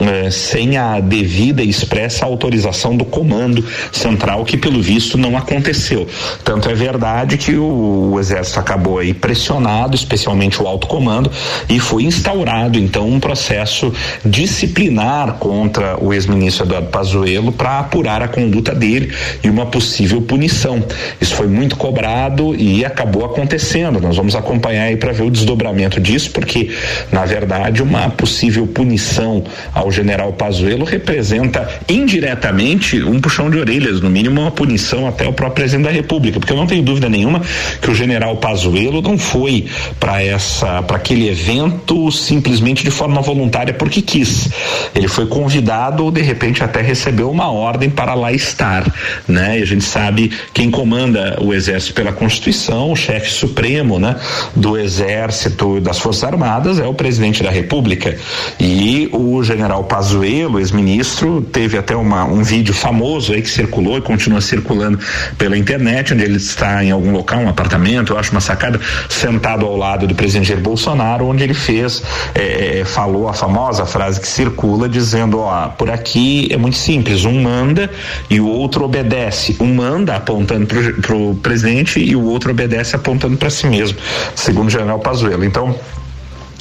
É, 0.07 0.31
sem 0.31 0.77
a 0.77 1.01
devida 1.01 1.63
e 1.63 1.71
expressa 1.71 2.27
autorização 2.27 2.95
do 2.95 3.07
comando 3.07 3.65
central, 3.91 4.45
que 4.45 4.57
pelo 4.57 4.83
visto 4.83 5.17
não 5.17 5.35
aconteceu. 5.37 6.07
Tanto 6.45 6.69
é 6.69 6.75
verdade 6.75 7.39
que 7.39 7.55
o, 7.55 8.11
o 8.13 8.21
exército 8.21 8.61
acabou 8.61 8.99
aí 8.99 9.15
pressionado, 9.15 9.95
especialmente 9.95 10.63
o 10.63 10.67
alto 10.67 10.87
comando, 10.87 11.31
e 11.71 11.81
foi 11.81 12.03
instaurado 12.03 12.79
então 12.79 13.09
um 13.09 13.19
processo 13.19 13.93
disciplinar 14.25 15.35
contra 15.35 15.97
o 15.99 16.13
ex-ministro 16.13 16.67
Eduardo 16.67 16.89
Pazuello 16.89 17.53
para 17.53 17.79
apurar 17.79 18.21
a 18.21 18.29
conduta 18.29 18.75
dele 18.75 19.11
e 19.43 19.49
uma 19.49 19.65
possível 19.67 20.21
punição. 20.21 20.83
Isso 21.19 21.35
foi 21.35 21.47
muito 21.47 21.77
cobrado 21.77 22.55
e 22.55 22.85
acabou 22.85 23.25
acontecendo. 23.25 24.01
Nós 24.01 24.17
vamos 24.17 24.35
acompanhar 24.35 24.85
aí 24.85 24.97
para 24.97 25.13
ver 25.13 25.23
o 25.23 25.31
desdobramento 25.31 25.99
disso, 25.99 26.31
porque 26.31 26.75
na 27.11 27.25
verdade 27.25 27.83
uma 27.83 28.11
possível 28.11 28.67
punição 28.67 29.43
ao 29.73 29.94
general 29.95 30.33
Pazuello 30.33 30.85
representa 30.85 31.69
indiretamente 31.89 33.03
um 33.03 33.21
puxão 33.21 33.49
de 33.49 33.59
orelhas, 33.59 34.01
no 34.01 34.11
mínimo 34.11 34.41
uma 34.41 34.51
punição 34.51 35.07
até 35.07 35.27
o 35.27 35.33
próprio 35.33 35.55
presidente 35.55 35.85
da 35.85 35.91
República, 35.91 36.39
porque 36.39 36.53
eu 36.53 36.57
não 36.57 36.67
tenho 36.67 36.83
dúvida 36.83 37.09
nenhuma 37.09 37.41
que 37.81 37.91
o 37.91 37.95
general 37.95 38.37
Pazuello 38.37 39.01
não 39.01 39.17
foi 39.17 39.67
para 39.99 40.23
essa 40.23 40.83
para 40.83 40.97
aquele 40.97 41.29
evento 41.29 42.11
simplesmente 42.11 42.83
de 42.83 42.91
forma 42.91 43.23
voluntária 43.23 43.73
porque 43.73 44.03
quis. 44.03 44.51
Ele 44.95 45.09
foi 45.09 45.27
convidado 45.27 46.05
ou 46.05 46.11
de 46.11 46.21
repente 46.21 46.63
até 46.63 46.83
recebeu 46.83 47.31
uma 47.31 47.51
ordem 47.51 47.89
para 47.89 48.15
lá 48.15 48.33
estar, 48.33 48.85
né? 49.27 49.59
E 49.59 49.63
a 49.63 49.67
gente 49.67 49.85
sabe 49.85 50.31
quem 50.53 50.71
comanda 50.71 51.39
o 51.41 51.55
exército 51.55 51.95
pela 51.95 52.13
Constituição, 52.13 52.91
o 52.91 52.97
chefe 52.97 53.31
supremo, 53.31 53.99
né, 53.99 54.17
do 54.55 54.77
exército 54.77 55.81
das 55.81 55.99
Forças 55.99 56.25
Armadas 56.25 56.79
é 56.79 56.87
o 56.87 56.95
presidente 56.95 57.43
da 57.43 57.51
República. 57.51 58.17
E 58.59 59.09
o 59.13 59.43
general 59.43 59.74
general 59.75 59.85
Pazuello, 59.85 60.59
ex-ministro, 60.59 61.43
teve 61.43 61.77
até 61.77 61.97
uma, 61.97 62.25
um 62.25 62.43
vídeo 62.43 62.73
famoso 62.73 63.33
aí 63.33 63.43
que 63.43 63.51
circulou 63.51 63.99
e 63.99 64.01
continua 64.01 64.41
circulando 64.41 64.99
pela 65.37 65.57
internet, 65.57 66.15
onde 66.15 66.23
ele 66.23 66.37
está 66.37 66.85
em 66.85 66.91
algum 66.91 67.11
local, 67.13 67.41
um 67.41 67.49
apartamento, 67.49 68.13
eu 68.13 68.19
acho 68.19 68.31
uma 68.31 68.41
sacada, 68.41 68.81
sentado 69.09 69.67
ao 69.67 69.77
lado 69.77 70.07
do 70.07 70.15
presidente 70.15 70.49
Jair 70.49 70.61
Bolsonaro, 70.61 71.27
onde 71.27 71.43
ele 71.43 71.55
fez, 71.55 72.03
é, 72.35 72.81
é, 72.81 72.85
falou 72.85 73.29
a 73.29 73.33
famosa 73.33 73.85
frase 73.85 74.21
que 74.21 74.29
circula 74.29 74.89
dizendo, 74.89 75.41
ó, 75.41 75.69
por 75.69 75.91
aqui 75.91 76.49
é 76.51 76.57
muito 76.57 76.77
simples, 76.77 77.25
um 77.25 77.43
manda 77.43 77.91
e 78.31 78.41
o 78.41 78.47
outro 78.47 78.85
obedece. 78.85 79.57
Um 79.61 79.75
manda 79.75 80.17
apontando 80.17 80.67
para 80.67 81.17
o 81.17 81.35
presidente 81.37 81.99
e 81.99 82.15
o 82.15 82.23
outro 82.25 82.51
obedece 82.51 82.95
apontando 82.95 83.37
para 83.37 83.51
si 83.51 83.67
mesmo, 83.67 83.99
segundo 84.35 84.69
o 84.69 84.71
general 84.71 84.99
Pazuello. 84.99 85.45
Então, 85.45 85.75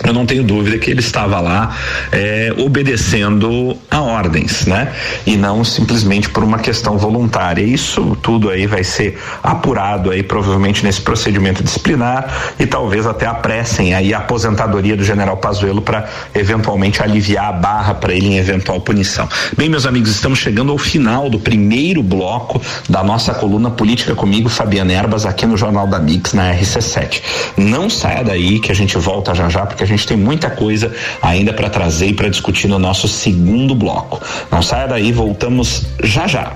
eu 0.03 0.13
não 0.13 0.25
tenho 0.25 0.43
dúvida 0.43 0.77
que 0.77 0.89
ele 0.89 0.99
estava 0.99 1.39
lá 1.39 1.75
é, 2.11 2.53
obedecendo 2.57 3.77
a 3.91 4.01
ordens, 4.01 4.65
né? 4.65 4.91
E 5.25 5.37
não 5.37 5.63
simplesmente 5.63 6.29
por 6.29 6.43
uma 6.43 6.59
questão 6.59 6.97
voluntária. 6.97 7.61
Isso 7.61 8.17
tudo 8.21 8.49
aí 8.49 8.65
vai 8.65 8.83
ser 8.83 9.19
apurado 9.41 10.09
aí 10.09 10.23
provavelmente 10.23 10.83
nesse 10.83 11.01
procedimento 11.01 11.63
disciplinar 11.63 12.53
e 12.59 12.65
talvez 12.65 13.05
até 13.05 13.25
apressem 13.25 13.93
aí 13.93 14.13
a 14.13 14.17
aposentadoria 14.17 14.97
do 14.97 15.03
General 15.03 15.37
Pazuello 15.37 15.81
para 15.81 16.09
eventualmente 16.33 17.01
aliviar 17.01 17.49
a 17.49 17.51
barra 17.51 17.93
para 17.93 18.13
ele 18.13 18.27
em 18.27 18.37
eventual 18.37 18.81
punição. 18.81 19.27
Bem, 19.55 19.69
meus 19.69 19.85
amigos, 19.85 20.09
estamos 20.09 20.39
chegando 20.39 20.71
ao 20.71 20.77
final 20.77 21.29
do 21.29 21.39
primeiro 21.39 22.01
bloco 22.01 22.61
da 22.89 23.03
nossa 23.03 23.33
coluna 23.33 23.69
política 23.69 24.15
comigo, 24.15 24.49
Fabiana 24.49 24.91
Erbas, 24.91 25.25
aqui 25.25 25.45
no 25.45 25.55
Jornal 25.55 25.87
da 25.87 25.99
Mix 25.99 26.33
na 26.33 26.53
RC7. 26.53 27.21
Não 27.57 27.89
saia 27.89 28.23
daí 28.23 28.59
que 28.59 28.71
a 28.71 28.75
gente 28.75 28.97
volta 28.97 29.33
já 29.33 29.49
já 29.49 29.65
porque 29.65 29.82
a 29.83 29.87
gente 29.87 30.07
tem 30.07 30.17
muita 30.17 30.49
coisa 30.49 30.93
ainda 31.21 31.53
para 31.53 31.69
trazer 31.69 32.07
e 32.07 32.13
para 32.13 32.29
discutir 32.29 32.67
no 32.67 32.79
nosso 32.79 33.07
segundo 33.07 33.75
bloco. 33.75 34.21
Não 34.51 34.61
saia 34.61 34.87
daí, 34.87 35.11
voltamos 35.11 35.85
já 36.03 36.27
já. 36.27 36.53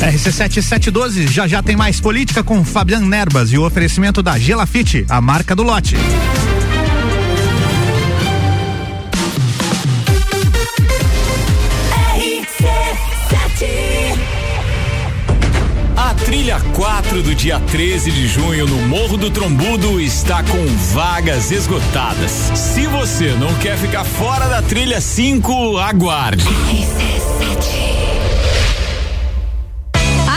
RC7712, 0.00 1.28
já 1.30 1.46
já 1.46 1.62
tem 1.62 1.76
mais 1.76 2.00
política 2.00 2.42
com 2.42 2.64
Fabian 2.64 3.00
Nerbas 3.00 3.52
e 3.52 3.58
o 3.58 3.66
oferecimento 3.66 4.22
da 4.22 4.38
Gelafite, 4.38 5.04
a 5.08 5.20
marca 5.20 5.54
do 5.54 5.62
lote. 5.62 5.96
Trilha 16.40 16.58
4 16.74 17.22
do 17.22 17.34
dia 17.34 17.60
13 17.60 18.10
de 18.10 18.26
junho 18.26 18.66
no 18.66 18.78
Morro 18.88 19.18
do 19.18 19.30
Trombudo 19.30 20.00
está 20.00 20.42
com 20.42 20.66
vagas 20.94 21.50
esgotadas. 21.50 22.30
Se 22.30 22.86
você 22.86 23.34
não 23.34 23.52
quer 23.56 23.76
ficar 23.76 24.04
fora 24.04 24.48
da 24.48 24.62
trilha 24.62 25.02
5, 25.02 25.76
aguarde. 25.76 26.46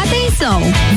Atenção! 0.03 0.61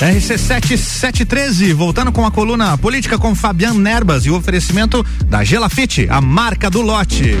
RC7713, 0.00 1.72
voltando 1.72 2.10
com 2.10 2.26
a 2.26 2.30
coluna 2.30 2.76
política 2.76 3.16
com 3.16 3.34
Fabian 3.34 3.74
Nerbas 3.74 4.26
e 4.26 4.30
o 4.30 4.36
oferecimento 4.36 5.06
da 5.24 5.44
Gelafite, 5.44 6.08
a 6.10 6.20
marca 6.20 6.68
do 6.68 6.80
lote. 6.80 7.36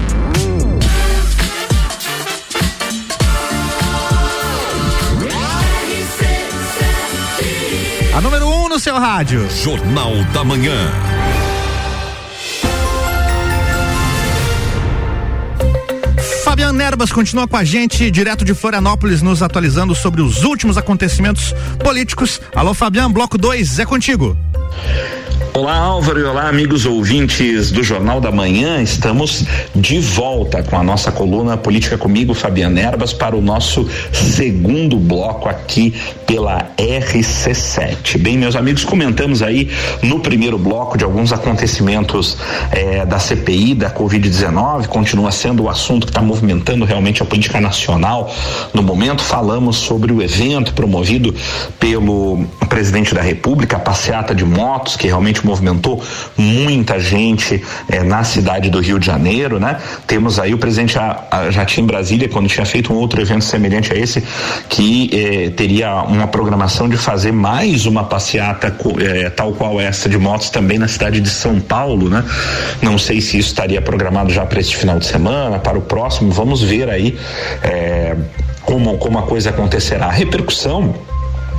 A 8.14 8.20
número 8.20 8.46
1 8.46 8.64
um 8.64 8.68
no 8.68 8.78
seu 8.78 8.98
rádio. 8.98 9.48
Jornal 9.50 10.22
da 10.32 10.44
Manhã. 10.44 10.92
Fabian 16.60 16.74
Nerbas 16.74 17.10
continua 17.10 17.48
com 17.48 17.56
a 17.56 17.64
gente, 17.64 18.10
direto 18.10 18.44
de 18.44 18.52
Florianópolis, 18.52 19.22
nos 19.22 19.42
atualizando 19.42 19.94
sobre 19.94 20.20
os 20.20 20.44
últimos 20.44 20.76
acontecimentos 20.76 21.54
políticos. 21.82 22.38
Alô, 22.54 22.74
Fabian, 22.74 23.10
bloco 23.10 23.38
2, 23.38 23.78
é 23.78 23.86
contigo. 23.86 24.36
Olá 25.52 25.76
Álvaro 25.76 26.20
e 26.20 26.22
olá 26.22 26.48
amigos 26.48 26.86
ouvintes 26.86 27.72
do 27.72 27.82
Jornal 27.82 28.20
da 28.20 28.30
Manhã. 28.30 28.80
Estamos 28.80 29.44
de 29.74 29.98
volta 29.98 30.62
com 30.62 30.78
a 30.78 30.82
nossa 30.82 31.10
coluna 31.10 31.56
Política 31.56 31.98
comigo, 31.98 32.34
Fabiana 32.34 32.80
Erbas, 32.80 33.12
para 33.12 33.36
o 33.36 33.40
nosso 33.40 33.88
segundo 34.12 34.96
bloco 34.96 35.48
aqui 35.48 35.92
pela 36.24 36.70
RC7. 36.78 38.18
Bem, 38.18 38.38
meus 38.38 38.54
amigos, 38.54 38.84
comentamos 38.84 39.42
aí 39.42 39.68
no 40.00 40.20
primeiro 40.20 40.56
bloco 40.56 40.96
de 40.96 41.02
alguns 41.02 41.32
acontecimentos 41.32 42.38
eh, 42.70 43.04
da 43.04 43.18
CPI 43.18 43.74
da 43.74 43.90
Covid-19, 43.90 44.86
continua 44.86 45.32
sendo 45.32 45.64
o 45.64 45.68
assunto 45.68 46.06
que 46.06 46.12
está 46.12 46.22
movimentando 46.22 46.84
realmente 46.84 47.22
a 47.22 47.26
política 47.26 47.60
nacional. 47.60 48.32
No 48.72 48.84
momento, 48.84 49.20
falamos 49.20 49.78
sobre 49.78 50.12
o 50.12 50.22
evento 50.22 50.72
promovido 50.74 51.34
pelo 51.80 52.46
presidente 52.68 53.12
da 53.12 53.20
República, 53.20 53.76
a 53.76 53.80
passeata 53.80 54.32
de 54.32 54.44
motos, 54.44 54.94
que 54.94 55.08
realmente 55.08 55.39
realmente 55.40 55.46
movimentou 55.46 56.02
muita 56.36 56.98
gente 56.98 57.62
eh, 57.88 58.02
na 58.02 58.22
cidade 58.24 58.70
do 58.70 58.80
Rio 58.80 58.98
de 58.98 59.06
Janeiro, 59.06 59.58
né? 59.58 59.78
Temos 60.06 60.38
aí 60.38 60.54
o 60.54 60.58
presidente 60.58 60.92
já, 60.92 61.64
tinha 61.64 61.84
em 61.84 61.86
Brasília, 61.86 62.28
quando 62.28 62.48
tinha 62.48 62.66
feito 62.66 62.92
um 62.92 62.96
outro 62.96 63.20
evento 63.20 63.44
semelhante 63.44 63.92
a 63.92 63.96
esse, 63.96 64.22
que 64.68 65.10
eh, 65.12 65.50
teria 65.50 66.02
uma 66.02 66.26
programação 66.26 66.88
de 66.88 66.96
fazer 66.96 67.32
mais 67.32 67.86
uma 67.86 68.04
passeata 68.04 68.74
eh, 69.00 69.30
tal 69.30 69.52
qual 69.52 69.80
essa 69.80 70.08
de 70.08 70.18
motos 70.18 70.50
também 70.50 70.78
na 70.78 70.88
cidade 70.88 71.20
de 71.20 71.30
São 71.30 71.60
Paulo, 71.60 72.08
né? 72.08 72.24
Não 72.82 72.98
sei 72.98 73.20
se 73.20 73.38
isso 73.38 73.48
estaria 73.48 73.80
programado 73.80 74.30
já 74.30 74.44
para 74.44 74.60
este 74.60 74.76
final 74.76 74.98
de 74.98 75.06
semana, 75.06 75.58
para 75.58 75.78
o 75.78 75.82
próximo, 75.82 76.30
vamos 76.30 76.62
ver 76.62 76.88
aí 76.88 77.18
eh, 77.62 78.16
como, 78.62 78.98
como 78.98 79.18
a 79.18 79.22
coisa 79.22 79.50
acontecerá. 79.50 80.06
A 80.06 80.12
repercussão 80.12 80.94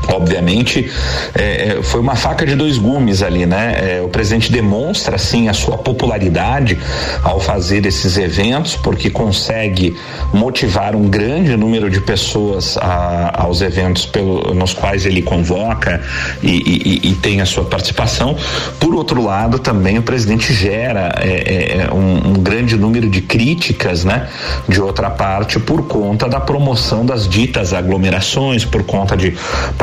obviamente 0.07 0.91
é, 1.35 1.77
é, 1.77 1.83
foi 1.83 1.99
uma 1.99 2.15
faca 2.15 2.45
de 2.45 2.55
dois 2.55 2.77
gumes 2.77 3.21
ali, 3.21 3.45
né? 3.45 3.97
É, 3.97 4.01
o 4.01 4.09
presidente 4.09 4.51
demonstra 4.51 5.15
assim 5.15 5.47
a 5.47 5.53
sua 5.53 5.77
popularidade 5.77 6.77
ao 7.23 7.39
fazer 7.39 7.85
esses 7.85 8.17
eventos, 8.17 8.75
porque 8.75 9.09
consegue 9.09 9.95
motivar 10.33 10.95
um 10.95 11.07
grande 11.09 11.55
número 11.55 11.89
de 11.89 12.01
pessoas 12.01 12.77
a, 12.77 13.43
aos 13.43 13.61
eventos 13.61 14.05
pelo, 14.05 14.53
nos 14.53 14.73
quais 14.73 15.05
ele 15.05 15.21
convoca 15.21 16.01
e, 16.41 17.01
e, 17.03 17.11
e, 17.11 17.15
tem 17.15 17.41
a 17.41 17.45
sua 17.45 17.65
participação. 17.65 18.35
Por 18.79 18.95
outro 18.95 19.23
lado, 19.23 19.59
também 19.59 19.97
o 19.97 20.03
presidente 20.03 20.53
gera 20.53 21.13
é, 21.19 21.27
é, 21.27 21.81
é, 21.81 21.93
um, 21.93 22.31
um 22.31 22.33
grande 22.33 22.77
número 22.77 23.09
de 23.09 23.21
críticas, 23.21 24.03
né? 24.03 24.27
De 24.67 24.81
outra 24.81 25.09
parte, 25.09 25.59
por 25.59 25.87
conta 25.87 26.27
da 26.27 26.39
promoção 26.39 27.05
das 27.05 27.27
ditas 27.27 27.73
aglomerações, 27.73 28.65
por 28.65 28.83
conta 28.83 29.15
de 29.15 29.35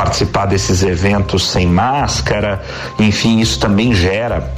participar 0.09 0.47
desses 0.47 0.83
eventos 0.83 1.51
sem 1.51 1.67
máscara, 1.67 2.63
enfim, 2.99 3.41
isso 3.41 3.61
também 3.61 3.93
gera 3.93 4.51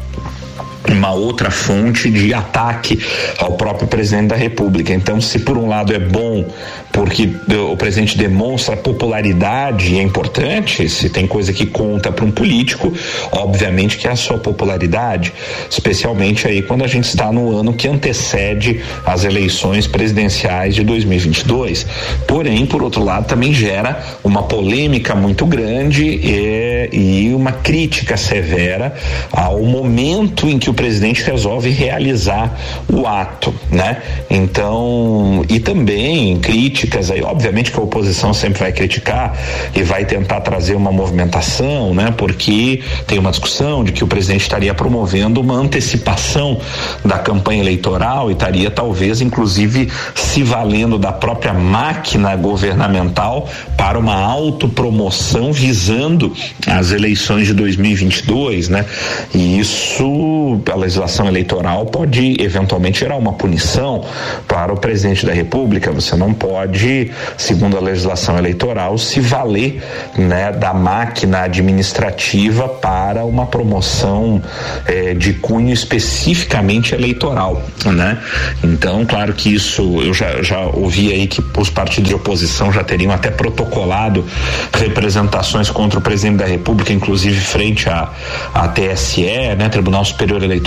uma 0.90 1.12
outra 1.12 1.50
fonte 1.50 2.11
de 2.11 2.35
ataque 2.35 2.99
ao 3.38 3.52
próprio 3.52 3.87
presidente 3.87 4.28
da 4.28 4.37
República. 4.37 4.92
Então, 4.92 5.20
se 5.20 5.38
por 5.38 5.56
um 5.56 5.68
lado 5.68 5.94
é 5.94 5.99
bom 5.99 6.44
porque 6.92 7.30
o 7.70 7.76
presidente 7.76 8.18
demonstra 8.18 8.76
popularidade, 8.76 9.97
é 9.97 10.02
importante, 10.02 10.88
se 10.88 11.09
tem 11.09 11.26
coisa 11.26 11.52
que 11.52 11.66
conta 11.66 12.11
para 12.11 12.25
um 12.25 12.30
político, 12.30 12.92
obviamente 13.30 13.97
que 13.97 14.09
é 14.09 14.11
a 14.11 14.16
sua 14.16 14.38
popularidade, 14.38 15.32
especialmente 15.70 16.49
aí 16.49 16.62
quando 16.62 16.85
a 16.85 16.88
gente 16.88 17.04
está 17.04 17.30
no 17.32 17.56
ano 17.56 17.73
que 17.73 17.87
antecede 17.87 18.80
as 19.06 19.25
eleições 19.25 19.87
presidenciais 19.87 20.75
de 20.75 20.82
2022. 20.82 21.87
Porém, 22.26 22.66
por 22.66 22.82
outro 22.82 23.04
lado, 23.04 23.26
também 23.26 23.52
gera 23.52 24.02
uma 24.25 24.42
polêmica 24.42 25.14
muito 25.14 25.47
grande 25.47 26.04
e, 26.04 26.88
e 26.92 27.35
uma 27.35 27.52
crítica 27.52 28.16
severa 28.16 28.94
ao 29.30 29.62
momento 29.62 30.49
em 30.49 30.59
que 30.59 30.68
o 30.68 30.75
presidente 30.80 31.22
resolve 31.22 31.68
realizar 31.68 32.58
o 32.90 33.06
ato, 33.06 33.54
né? 33.70 33.99
Então, 34.30 35.44
e 35.46 35.60
também 35.60 36.38
críticas 36.38 37.10
aí, 37.10 37.22
obviamente 37.22 37.70
que 37.70 37.78
a 37.78 37.82
oposição 37.82 38.32
sempre 38.32 38.60
vai 38.60 38.72
criticar 38.72 39.37
e 39.75 39.82
vai 39.82 40.06
tentar 40.06 40.40
trazer 40.40 40.75
uma 40.75 40.90
movimentação, 40.90 41.92
né? 41.92 42.14
Porque 42.16 42.80
tem 43.06 43.18
uma 43.18 43.30
discussão 43.30 43.84
de 43.84 43.92
que 43.92 44.02
o 44.02 44.06
presidente 44.06 44.40
estaria 44.40 44.72
promovendo 44.72 45.42
uma 45.42 45.52
antecipação 45.52 46.58
da 47.04 47.18
campanha 47.18 47.60
eleitoral 47.60 48.30
e 48.30 48.32
estaria 48.32 48.70
talvez 48.70 49.20
inclusive 49.20 49.87
se 50.14 50.42
valendo 50.42 50.99
da 50.99 51.12
própria 51.12 51.52
máquina 51.52 52.34
governamental 52.37 53.46
para 53.76 53.99
uma 53.99 54.14
autopromoção 54.14 55.52
visando 55.52 56.32
as 56.66 56.90
eleições 56.90 57.46
de 57.49 57.52
2022, 57.52 58.70
né? 58.70 58.87
E 59.34 59.58
isso 59.58 60.58
a 60.70 60.76
legislação 60.76 61.26
eleitoral 61.26 61.86
pode 61.86 62.36
eventualmente 62.40 63.00
gerar 63.00 63.16
uma 63.16 63.32
punição 63.32 64.04
para 64.46 64.72
o 64.72 64.76
presidente 64.76 65.24
da 65.26 65.32
República. 65.32 65.90
Você 65.92 66.16
não 66.16 66.32
pode, 66.32 67.10
segundo 67.36 67.76
a 67.76 67.80
legislação 67.80 68.38
eleitoral, 68.38 68.96
se 68.98 69.20
valer 69.20 69.82
né, 70.16 70.52
da 70.52 70.72
máquina 70.72 71.42
administrativa 71.42 72.68
para 72.68 73.24
uma 73.24 73.46
promoção 73.46 74.42
eh, 74.86 75.14
de 75.14 75.34
cunho 75.34 75.72
especificamente 75.72 76.94
eleitoral, 76.94 77.62
né? 77.84 78.18
Então, 78.62 79.04
claro 79.04 79.32
que 79.32 79.52
isso 79.54 80.00
eu 80.02 80.12
já, 80.14 80.42
já 80.42 80.60
ouvi 80.60 81.12
aí 81.12 81.26
que 81.26 81.42
os 81.58 81.70
partidos 81.70 82.08
de 82.08 82.14
oposição 82.14 82.72
já 82.72 82.82
teriam 82.84 83.12
até 83.12 83.30
protocolado 83.30 84.24
representações 84.72 85.70
contra 85.70 85.98
o 85.98 86.02
presidente 86.02 86.38
da 86.38 86.46
República, 86.46 86.92
inclusive 86.92 87.40
frente 87.40 87.88
à, 87.88 88.10
à 88.54 88.68
TSE, 88.68 89.22
né, 89.56 89.68
Tribunal 89.68 90.04
Superior 90.04 90.42
Eleitoral, 90.42 90.59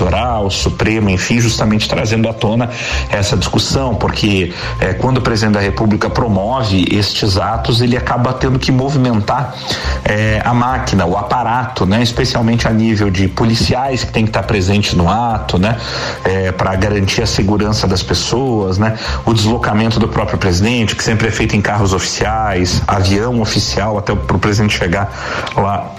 Supremo, 0.49 1.09
enfim, 1.09 1.39
justamente 1.39 1.87
trazendo 1.87 2.27
à 2.29 2.33
tona 2.33 2.69
essa 3.09 3.35
discussão, 3.37 3.95
porque 3.95 4.53
é, 4.79 4.93
quando 4.93 5.17
o 5.17 5.21
presidente 5.21 5.53
da 5.53 5.59
República 5.59 6.09
promove 6.09 6.85
estes 6.91 7.37
atos, 7.37 7.81
ele 7.81 7.97
acaba 7.97 8.33
tendo 8.33 8.59
que 8.59 8.71
movimentar 8.71 9.55
é, 10.03 10.41
a 10.43 10.53
máquina, 10.53 11.05
o 11.05 11.17
aparato, 11.17 11.85
né, 11.85 12.01
especialmente 12.01 12.67
a 12.67 12.71
nível 12.71 13.09
de 13.09 13.27
policiais 13.27 14.03
que 14.03 14.11
tem 14.11 14.23
que 14.23 14.29
estar 14.29 14.43
presentes 14.43 14.93
no 14.93 15.09
ato, 15.09 15.57
né, 15.57 15.77
é, 16.23 16.51
para 16.51 16.75
garantir 16.75 17.21
a 17.21 17.27
segurança 17.27 17.87
das 17.87 18.03
pessoas, 18.03 18.77
né, 18.77 18.97
o 19.25 19.33
deslocamento 19.33 19.99
do 19.99 20.07
próprio 20.07 20.37
presidente, 20.37 20.95
que 20.95 21.03
sempre 21.03 21.27
é 21.27 21.31
feito 21.31 21.55
em 21.55 21.61
carros 21.61 21.93
oficiais, 21.93 22.81
avião 22.87 23.41
oficial, 23.41 23.97
até 23.97 24.13
para 24.15 24.35
o 24.35 24.39
presidente 24.39 24.77
chegar 24.77 25.11
lá 25.55 25.91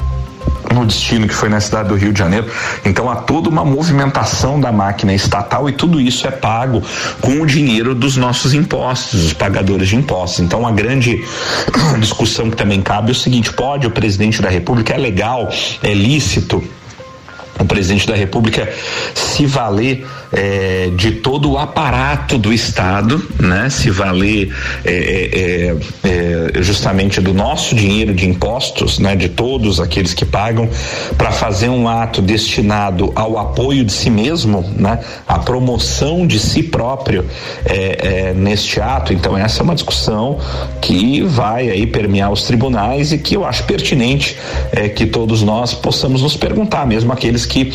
no 0.73 0.85
destino 0.85 1.29
que 1.29 1.35
foi 1.35 1.49
na 1.49 1.61
cidade 1.61 1.89
do 1.89 1.95
Rio 1.95 2.13
de 2.13 2.19
Janeiro. 2.19 2.47
Então 2.85 3.09
há 3.09 3.17
toda 3.17 3.49
uma 3.49 3.65
movimentação 3.65 4.61
da 4.61 4.73
máquina 4.73 5.15
estatal 5.15 5.69
e 5.69 5.73
tudo 5.73 6.01
isso 6.01 6.27
é 6.27 6.31
pago 6.31 6.83
com 7.21 7.41
o 7.41 7.47
dinheiro 7.47 7.95
dos 7.95 8.17
nossos 8.17 8.55
impostos, 8.55 9.23
dos 9.23 9.33
pagadores 9.33 9.89
de 9.89 9.97
impostos. 9.97 10.41
Então 10.41 10.67
a 10.67 10.73
grande 10.73 11.25
discussão 12.01 12.51
que 12.51 12.57
também 12.57 12.83
cabe 12.83 13.11
é 13.11 13.13
o 13.13 13.15
seguinte: 13.15 13.53
pode 13.53 13.87
o 13.87 13.91
presidente 13.91 14.43
da 14.43 14.49
República, 14.49 14.95
é 14.95 14.99
legal, 14.99 15.49
é 15.83 15.95
lícito 15.95 16.63
o 17.59 17.65
presidente 17.65 18.07
da 18.07 18.15
República 18.15 18.73
se 19.15 19.47
valer 19.47 20.07
é, 20.33 20.91
de 20.97 21.13
todo 21.13 21.53
o 21.53 21.59
aparato 21.59 22.37
do 22.37 22.53
Estado, 22.53 23.23
né? 23.39 23.71
Se 23.71 23.91
valer 23.91 24.53
é, 24.85 25.77
é, 26.03 26.63
justamente 26.63 27.21
do 27.21 27.33
nosso 27.33 27.75
dinheiro 27.75 28.13
de 28.13 28.29
impostos, 28.29 28.99
né? 28.99 29.15
De 29.15 29.29
todos 29.29 29.81
aqueles 29.81 30.13
que 30.13 30.25
pagam, 30.25 30.69
para 31.17 31.31
fazer 31.31 31.69
um 31.69 31.89
ato 31.89 32.21
destinado 32.21 33.13
ao 33.15 33.39
apoio 33.39 33.85
de 33.85 33.93
si 33.93 34.11
mesmo, 34.11 34.65
né? 34.77 34.99
A 35.27 35.39
promoção 35.39 36.27
de 36.27 36.39
si 36.39 36.63
próprio 36.63 37.25
neste 38.37 38.81
ato. 38.81 39.13
Então 39.13 39.37
essa 39.37 39.61
é 39.61 39.63
uma 39.63 39.75
discussão 39.75 40.39
que 40.81 41.23
vai 41.23 41.71
aí 41.71 41.87
permear 41.87 42.33
os 42.33 42.43
tribunais 42.43 43.13
e 43.13 43.19
que 43.19 43.37
eu 43.37 43.45
acho 43.45 43.65
pertinente 43.65 44.37
que 44.97 45.07
todos 45.07 45.43
nós 45.43 45.75
possamos 45.75 46.23
nos 46.23 46.37
perguntar, 46.37 46.87
mesmo 46.87 47.13
aqueles 47.13 47.44
que 47.47 47.73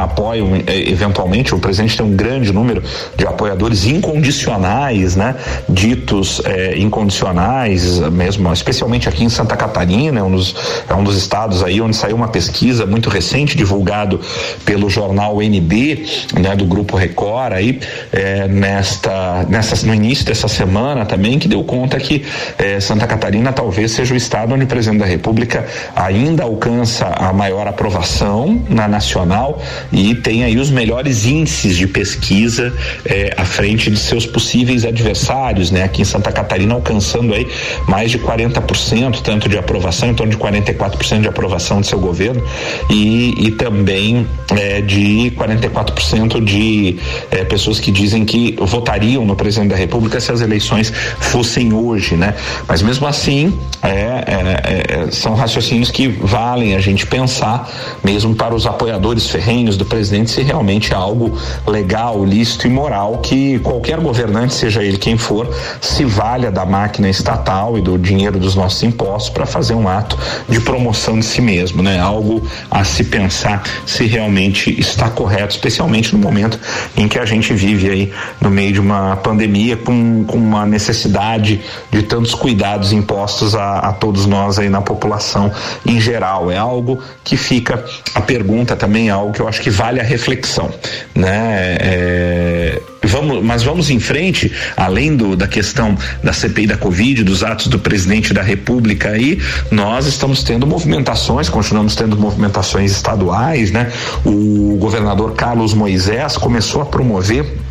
apoiam 0.00 0.62
eventualmente 0.66 1.54
o 1.54 1.58
presidente 1.58 1.96
tem 1.96 2.06
um 2.06 2.14
grande 2.14 2.52
número 2.52 2.82
de 3.16 3.26
apoiadores 3.26 3.86
incondicionais, 3.86 5.16
né? 5.16 5.34
Ditos 5.68 6.40
é, 6.44 6.78
incondicionais, 6.78 7.98
mesmo, 8.10 8.52
especialmente 8.52 9.08
aqui 9.08 9.24
em 9.24 9.28
Santa 9.28 9.56
Catarina, 9.56 10.20
é 10.20 10.22
um, 10.22 10.30
dos, 10.30 10.54
é 10.88 10.94
um 10.94 11.02
dos 11.02 11.16
estados 11.16 11.62
aí 11.62 11.80
onde 11.80 11.96
saiu 11.96 12.16
uma 12.16 12.28
pesquisa 12.28 12.86
muito 12.86 13.08
recente, 13.08 13.56
divulgado 13.56 14.20
pelo 14.64 14.88
jornal 14.88 15.42
NB, 15.42 16.06
né? 16.40 16.54
Do 16.56 16.64
Grupo 16.66 16.96
Record 16.96 17.52
aí, 17.52 17.80
é, 18.12 18.46
nesta, 18.48 19.44
nessa, 19.48 19.86
no 19.86 19.94
início 19.94 20.24
dessa 20.24 20.48
semana 20.48 21.04
também, 21.04 21.38
que 21.38 21.48
deu 21.48 21.62
conta 21.64 21.98
que 21.98 22.24
é, 22.58 22.80
Santa 22.80 23.06
Catarina 23.06 23.52
talvez 23.52 23.92
seja 23.92 24.14
o 24.14 24.16
estado 24.16 24.54
onde 24.54 24.64
o 24.64 24.66
presidente 24.66 25.00
da 25.00 25.06
República 25.06 25.66
ainda 25.94 26.44
alcança 26.44 27.06
a 27.06 27.32
maior 27.32 27.66
aprovação 27.66 28.62
na 28.68 28.88
nacional 29.04 29.62
e 29.92 30.14
tem 30.14 30.44
aí 30.44 30.56
os 30.56 30.70
melhores 30.70 31.26
índices 31.26 31.76
de 31.76 31.86
pesquisa 31.86 32.72
é, 33.04 33.34
à 33.36 33.44
frente 33.44 33.90
de 33.90 33.98
seus 33.98 34.24
possíveis 34.26 34.84
adversários, 34.84 35.70
né? 35.70 35.84
Aqui 35.84 36.02
em 36.02 36.04
Santa 36.04 36.32
Catarina 36.32 36.74
alcançando 36.74 37.34
aí 37.34 37.46
mais 37.86 38.10
de 38.10 38.18
40% 38.18 39.20
tanto 39.22 39.48
de 39.48 39.58
aprovação, 39.58 40.08
em 40.08 40.14
torno 40.14 40.32
de 40.32 40.38
44% 40.38 41.20
de 41.20 41.28
aprovação 41.28 41.80
de 41.80 41.86
seu 41.86 42.00
governo 42.00 42.42
e, 42.90 43.46
e 43.46 43.50
também 43.52 44.26
é, 44.56 44.80
de 44.80 45.32
44% 45.36 46.42
de 46.42 46.96
é, 47.30 47.44
pessoas 47.44 47.78
que 47.78 47.90
dizem 47.90 48.24
que 48.24 48.56
votariam 48.58 49.24
no 49.26 49.36
presidente 49.36 49.70
da 49.70 49.76
República 49.76 50.18
se 50.20 50.32
as 50.32 50.40
eleições 50.40 50.92
fossem 51.20 51.72
hoje, 51.72 52.16
né? 52.16 52.34
Mas 52.66 52.80
mesmo 52.80 53.06
assim 53.06 53.58
é, 53.82 53.88
é, 53.90 55.06
é 55.06 55.10
são 55.10 55.34
raciocínios 55.34 55.90
que 55.90 56.08
valem 56.08 56.74
a 56.74 56.80
gente 56.80 57.06
pensar 57.06 57.70
mesmo 58.02 58.34
para 58.34 58.54
os 58.54 58.66
apoiadores 58.66 58.93
apoiadores 58.94 59.28
ferrenhos 59.28 59.76
do 59.76 59.84
presidente 59.84 60.30
se 60.30 60.42
realmente 60.42 60.92
é 60.92 60.96
algo 60.96 61.36
legal, 61.66 62.24
lícito 62.24 62.66
e 62.66 62.70
moral 62.70 63.18
que 63.18 63.58
qualquer 63.60 63.98
governante, 63.98 64.54
seja 64.54 64.82
ele 64.82 64.96
quem 64.96 65.16
for, 65.16 65.52
se 65.80 66.04
valha 66.04 66.50
da 66.50 66.64
máquina 66.64 67.08
estatal 67.08 67.76
e 67.76 67.80
do 67.80 67.98
dinheiro 67.98 68.38
dos 68.38 68.54
nossos 68.54 68.82
impostos 68.82 69.30
para 69.30 69.46
fazer 69.46 69.74
um 69.74 69.88
ato 69.88 70.16
de 70.48 70.60
promoção 70.60 71.18
de 71.18 71.24
si 71.24 71.40
mesmo, 71.40 71.82
né? 71.82 71.98
Algo 71.98 72.42
a 72.70 72.84
se 72.84 73.04
pensar 73.04 73.62
se 73.84 74.06
realmente 74.06 74.78
está 74.78 75.10
correto, 75.10 75.54
especialmente 75.54 76.14
no 76.14 76.18
momento 76.18 76.58
em 76.96 77.08
que 77.08 77.18
a 77.18 77.24
gente 77.24 77.52
vive 77.52 77.90
aí 77.90 78.12
no 78.40 78.50
meio 78.50 78.72
de 78.72 78.80
uma 78.80 79.16
pandemia 79.16 79.76
com, 79.76 80.24
com 80.24 80.36
uma 80.36 80.64
necessidade 80.64 81.60
de 81.90 82.02
tantos 82.02 82.34
cuidados 82.34 82.92
impostos 82.92 83.54
a, 83.54 83.78
a 83.78 83.92
todos 83.92 84.26
nós 84.26 84.58
aí 84.58 84.68
na 84.68 84.80
população 84.80 85.50
em 85.84 86.00
geral. 86.00 86.50
É 86.50 86.56
algo 86.56 87.00
que 87.22 87.36
fica 87.36 87.84
a 88.14 88.20
pergunta 88.20 88.76
também 88.84 89.08
é 89.08 89.12
algo 89.12 89.32
que 89.32 89.40
eu 89.40 89.48
acho 89.48 89.62
que 89.62 89.70
vale 89.70 89.98
a 89.98 90.04
reflexão, 90.04 90.70
né? 91.14 91.78
É, 91.80 92.82
vamos, 93.02 93.42
mas 93.42 93.62
vamos 93.62 93.88
em 93.88 93.98
frente, 93.98 94.52
além 94.76 95.16
do, 95.16 95.34
da 95.34 95.48
questão 95.48 95.96
da 96.22 96.34
CPI 96.34 96.66
da 96.66 96.76
Covid, 96.76 97.24
dos 97.24 97.42
atos 97.42 97.68
do 97.68 97.78
presidente 97.78 98.34
da 98.34 98.42
República 98.42 99.08
aí, 99.08 99.40
nós 99.70 100.06
estamos 100.06 100.42
tendo 100.42 100.66
movimentações, 100.66 101.48
continuamos 101.48 101.96
tendo 101.96 102.14
movimentações 102.18 102.90
estaduais, 102.90 103.70
né? 103.70 103.90
O 104.22 104.76
governador 104.78 105.32
Carlos 105.32 105.72
Moisés 105.72 106.36
começou 106.36 106.82
a 106.82 106.84
promover 106.84 107.63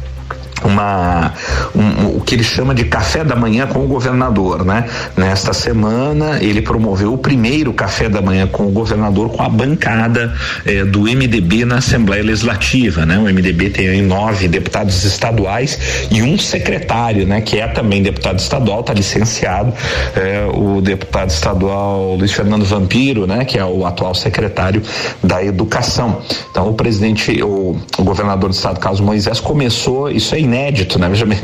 uma 0.63 1.33
um, 1.75 2.17
o 2.17 2.21
que 2.21 2.35
ele 2.35 2.43
chama 2.43 2.73
de 2.73 2.85
café 2.85 3.23
da 3.23 3.35
manhã 3.35 3.67
com 3.67 3.83
o 3.83 3.87
governador, 3.87 4.65
né? 4.65 4.85
Nesta 5.17 5.53
semana 5.53 6.41
ele 6.41 6.61
promoveu 6.61 7.13
o 7.13 7.17
primeiro 7.17 7.73
café 7.73 8.09
da 8.09 8.21
manhã 8.21 8.47
com 8.47 8.67
o 8.67 8.71
governador 8.71 9.29
com 9.29 9.41
a 9.41 9.49
bancada 9.49 10.33
eh, 10.65 10.85
do 10.85 11.01
MDB 11.01 11.65
na 11.65 11.77
Assembleia 11.77 12.23
Legislativa, 12.23 13.05
né? 13.05 13.17
O 13.17 13.23
MDB 13.23 13.69
tem 13.69 14.01
nove 14.01 14.47
deputados 14.47 15.03
estaduais 15.03 16.07
e 16.09 16.21
um 16.21 16.37
secretário, 16.37 17.25
né? 17.25 17.41
Que 17.41 17.59
é 17.59 17.67
também 17.67 18.01
deputado 18.01 18.39
estadual, 18.39 18.81
está 18.81 18.93
licenciado, 18.93 19.73
eh, 20.15 20.47
o 20.53 20.81
deputado 20.81 21.29
estadual 21.29 22.15
Luiz 22.15 22.31
Fernando 22.31 22.65
Vampiro, 22.65 23.27
né? 23.27 23.45
Que 23.45 23.57
é 23.57 23.65
o 23.65 23.85
atual 23.85 24.13
secretário 24.15 24.81
da 25.23 25.43
Educação. 25.43 26.21
Então 26.49 26.69
o 26.69 26.73
presidente, 26.73 27.41
o, 27.43 27.77
o 27.97 28.03
governador 28.03 28.49
do 28.49 28.55
estado 28.55 28.79
Carlos 28.79 29.01
Moisés 29.01 29.39
começou 29.39 30.09
isso 30.09 30.35
aí 30.35 30.45
inédito, 30.53 30.99
né? 30.99 31.09
Veja 31.13 31.25
bem, 31.25 31.39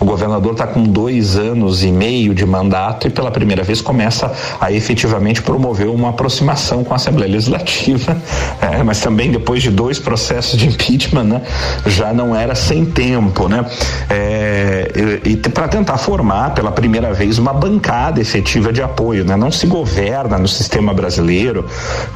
o 0.00 0.04
governador 0.04 0.52
está 0.52 0.66
com 0.66 0.82
dois 0.82 1.36
anos 1.36 1.84
e 1.84 1.92
meio 1.92 2.34
de 2.34 2.46
mandato 2.46 3.06
e 3.06 3.10
pela 3.10 3.30
primeira 3.30 3.62
vez 3.62 3.80
começa 3.80 4.32
a 4.60 4.72
efetivamente 4.72 5.42
promover 5.42 5.88
uma 5.88 6.10
aproximação 6.10 6.82
com 6.82 6.92
a 6.92 6.96
Assembleia 6.96 7.30
Legislativa, 7.30 8.16
é, 8.60 8.82
mas 8.82 9.00
também 9.00 9.30
depois 9.30 9.62
de 9.62 9.70
dois 9.70 9.98
processos 9.98 10.58
de 10.58 10.66
impeachment, 10.66 11.24
né? 11.24 11.42
Já 11.86 12.12
não 12.12 12.34
era 12.34 12.54
sem 12.54 12.84
tempo, 12.84 13.48
né? 13.48 13.64
É, 14.08 15.20
e, 15.24 15.30
e 15.30 15.36
para 15.36 15.68
tentar 15.68 15.98
formar 15.98 16.54
pela 16.54 16.72
primeira 16.72 17.12
vez 17.12 17.38
uma 17.38 17.52
bancada 17.52 18.20
efetiva 18.20 18.72
de 18.72 18.82
apoio, 18.82 19.24
né? 19.24 19.36
Não 19.36 19.50
se 19.50 19.66
governa 19.66 20.38
no 20.38 20.48
sistema 20.48 20.94
brasileiro, 20.94 21.66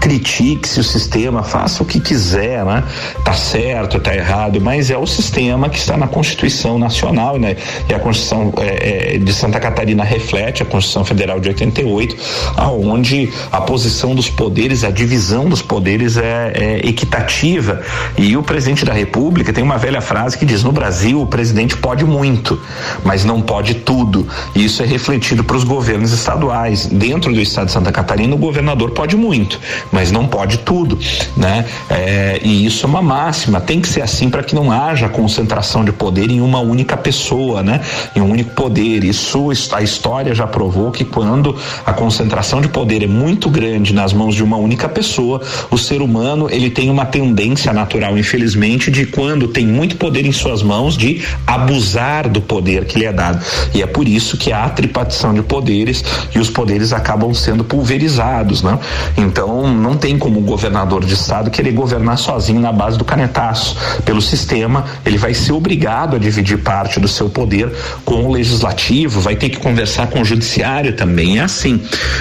critique-se 0.01 0.81
o 0.81 0.85
sistema, 0.85 1.43
faça 1.43 1.83
o 1.83 1.87
que 1.87 2.01
quiser, 2.01 2.65
né? 2.65 2.85
Tá 3.25 3.35
certo, 3.35 4.01
tá 4.01 4.15
errado, 4.15 4.61
mas 4.61 4.91
é 4.91 4.97
o 4.97 5.07
sistema 5.07 5.69
que 5.69 5.79
está 5.79 5.97
na 5.97 6.07
Constituição 6.07 6.30
Nacional, 6.79 7.39
né? 7.39 7.57
E 7.89 7.95
a 7.95 7.99
Constituição 7.99 8.53
é, 8.59 9.15
é, 9.15 9.19
de 9.19 9.33
Santa 9.33 9.61
Catarina 9.61 10.05
reflete 10.05 10.63
a 10.63 10.67
Constituição 10.67 11.05
Federal 11.05 11.41
de 11.41 11.49
88, 11.49 12.17
aonde 12.57 13.31
a 13.51 13.61
posição 13.61 14.15
dos 14.15 14.29
poderes, 14.29 14.85
a 14.85 14.91
divisão 14.91 15.49
dos 15.49 15.63
poderes 15.63 16.17
é, 16.17 16.53
é 16.55 16.89
equitativa. 16.89 17.83
E 18.17 18.37
o 18.37 18.43
presidente 18.43 18.85
da 18.85 18.93
República 18.93 19.53
tem 19.53 19.63
uma 19.63 19.79
velha 19.79 20.01
frase 20.01 20.37
que 20.37 20.45
diz: 20.45 20.63
no 20.63 20.73
Brasil 20.73 21.21
o 21.21 21.27
presidente 21.27 21.77
pode 21.77 22.05
muito, 22.05 22.61
mas 23.05 23.25
não 23.25 23.41
pode 23.41 23.75
tudo. 23.75 24.27
E 24.55 24.65
isso 24.65 24.83
é 24.83 24.87
refletido 24.87 25.45
para 25.45 25.57
os 25.57 25.65
governos 25.65 26.13
estaduais. 26.13 26.87
Dentro 26.87 27.33
do 27.33 27.41
estado 27.41 27.67
de 27.67 27.73
Santa 27.73 27.93
Catarina, 27.93 28.35
o 28.35 28.39
governador 28.39 28.91
pode 28.91 29.17
muito, 29.17 29.61
mas 29.93 30.11
não 30.11 30.27
pode 30.27 30.59
tudo, 30.59 30.99
né? 31.37 31.65
É, 31.89 32.41
e 32.43 32.67
isso 32.67 32.87
é 32.87 32.89
uma 32.89 33.03
máxima. 33.03 33.61
Tem 33.61 33.81
que 33.81 33.89
ser 33.89 34.03
assim 34.03 34.29
para 34.31 34.43
que 34.43 34.55
não 34.55 34.71
haja 34.71 35.09
concentração 35.09 35.85
de 35.85 35.93
poder 35.93 36.20
poder 36.21 36.31
em 36.31 36.41
uma 36.41 36.61
única 36.61 36.97
pessoa, 36.97 37.63
né? 37.63 37.81
Em 38.15 38.21
um 38.21 38.31
único 38.31 38.51
poder. 38.51 39.05
Isso 39.05 39.51
a 39.73 39.83
história 39.83 40.35
já 40.35 40.47
provou 40.47 40.91
que 40.91 41.05
quando 41.05 41.57
a 41.87 41.93
concentração 41.93 42.61
de 42.61 42.69
poder 42.69 43.03
é 43.03 43.07
muito 43.07 43.49
grande 43.49 43.95
nas 43.95 44.13
mãos 44.13 44.35
de 44.35 44.43
uma 44.43 44.57
única 44.57 44.89
pessoa, 44.89 45.41
o 45.71 45.79
ser 45.79 46.03
humano 46.03 46.49
ele 46.51 46.69
tem 46.69 46.91
uma 46.91 47.07
tendência 47.07 47.73
natural, 47.73 48.19
infelizmente, 48.19 48.91
de 48.91 49.07
quando 49.07 49.49
tem 49.49 49.67
muito 49.67 49.97
poder 49.97 50.27
em 50.27 50.33
suas 50.33 50.63
mãos, 50.63 50.97
de 50.97 51.23
abusar 51.47 52.29
do 52.29 52.41
poder 52.41 52.85
que 52.85 52.99
lhe 52.99 53.07
é 53.07 53.13
dado. 53.13 53.43
E 53.75 53.83
é 53.83 53.87
por 53.87 54.07
isso 54.07 54.37
que 54.37 54.53
há 54.53 54.69
tripartição 54.69 55.33
de 55.33 55.43
poderes 55.43 56.05
e 56.35 56.39
os 56.39 56.51
poderes 56.51 56.93
acabam 56.93 57.33
sendo 57.33 57.65
pulverizados, 57.65 58.63
né? 58.63 58.79
Então 59.17 59.73
não 59.73 59.97
tem 59.97 60.19
como 60.19 60.41
o 60.41 60.43
governador 60.43 61.05
de 61.05 61.15
estado 61.15 61.51
querer 61.51 61.73
governar 61.73 62.19
sozinho 62.19 62.61
na 62.61 62.73
base 62.73 62.99
do 62.99 63.05
canetaço. 63.05 63.77
Pelo 64.05 64.21
sistema, 64.21 64.85
ele 65.05 65.17
vai 65.17 65.33
ser 65.33 65.53
obrigado 65.53 66.00
obrigado 66.01 66.17
a 66.17 66.19
dividir 66.19 66.59
parte 66.59 66.99
do 66.99 67.09
seu 67.09 67.29
poder 67.29 67.71
com 68.05 68.25
o 68.25 68.33
legislativo, 68.33 69.21
vai 69.21 69.37
ter 69.37 69.51
que 69.51 69.59
conversar 69.59 70.07
com 70.09 70.21
o 70.21 70.25
judiciário 70.25 70.95
também, 70.95 71.39
é 71.39 71.43
assim, 71.43 71.81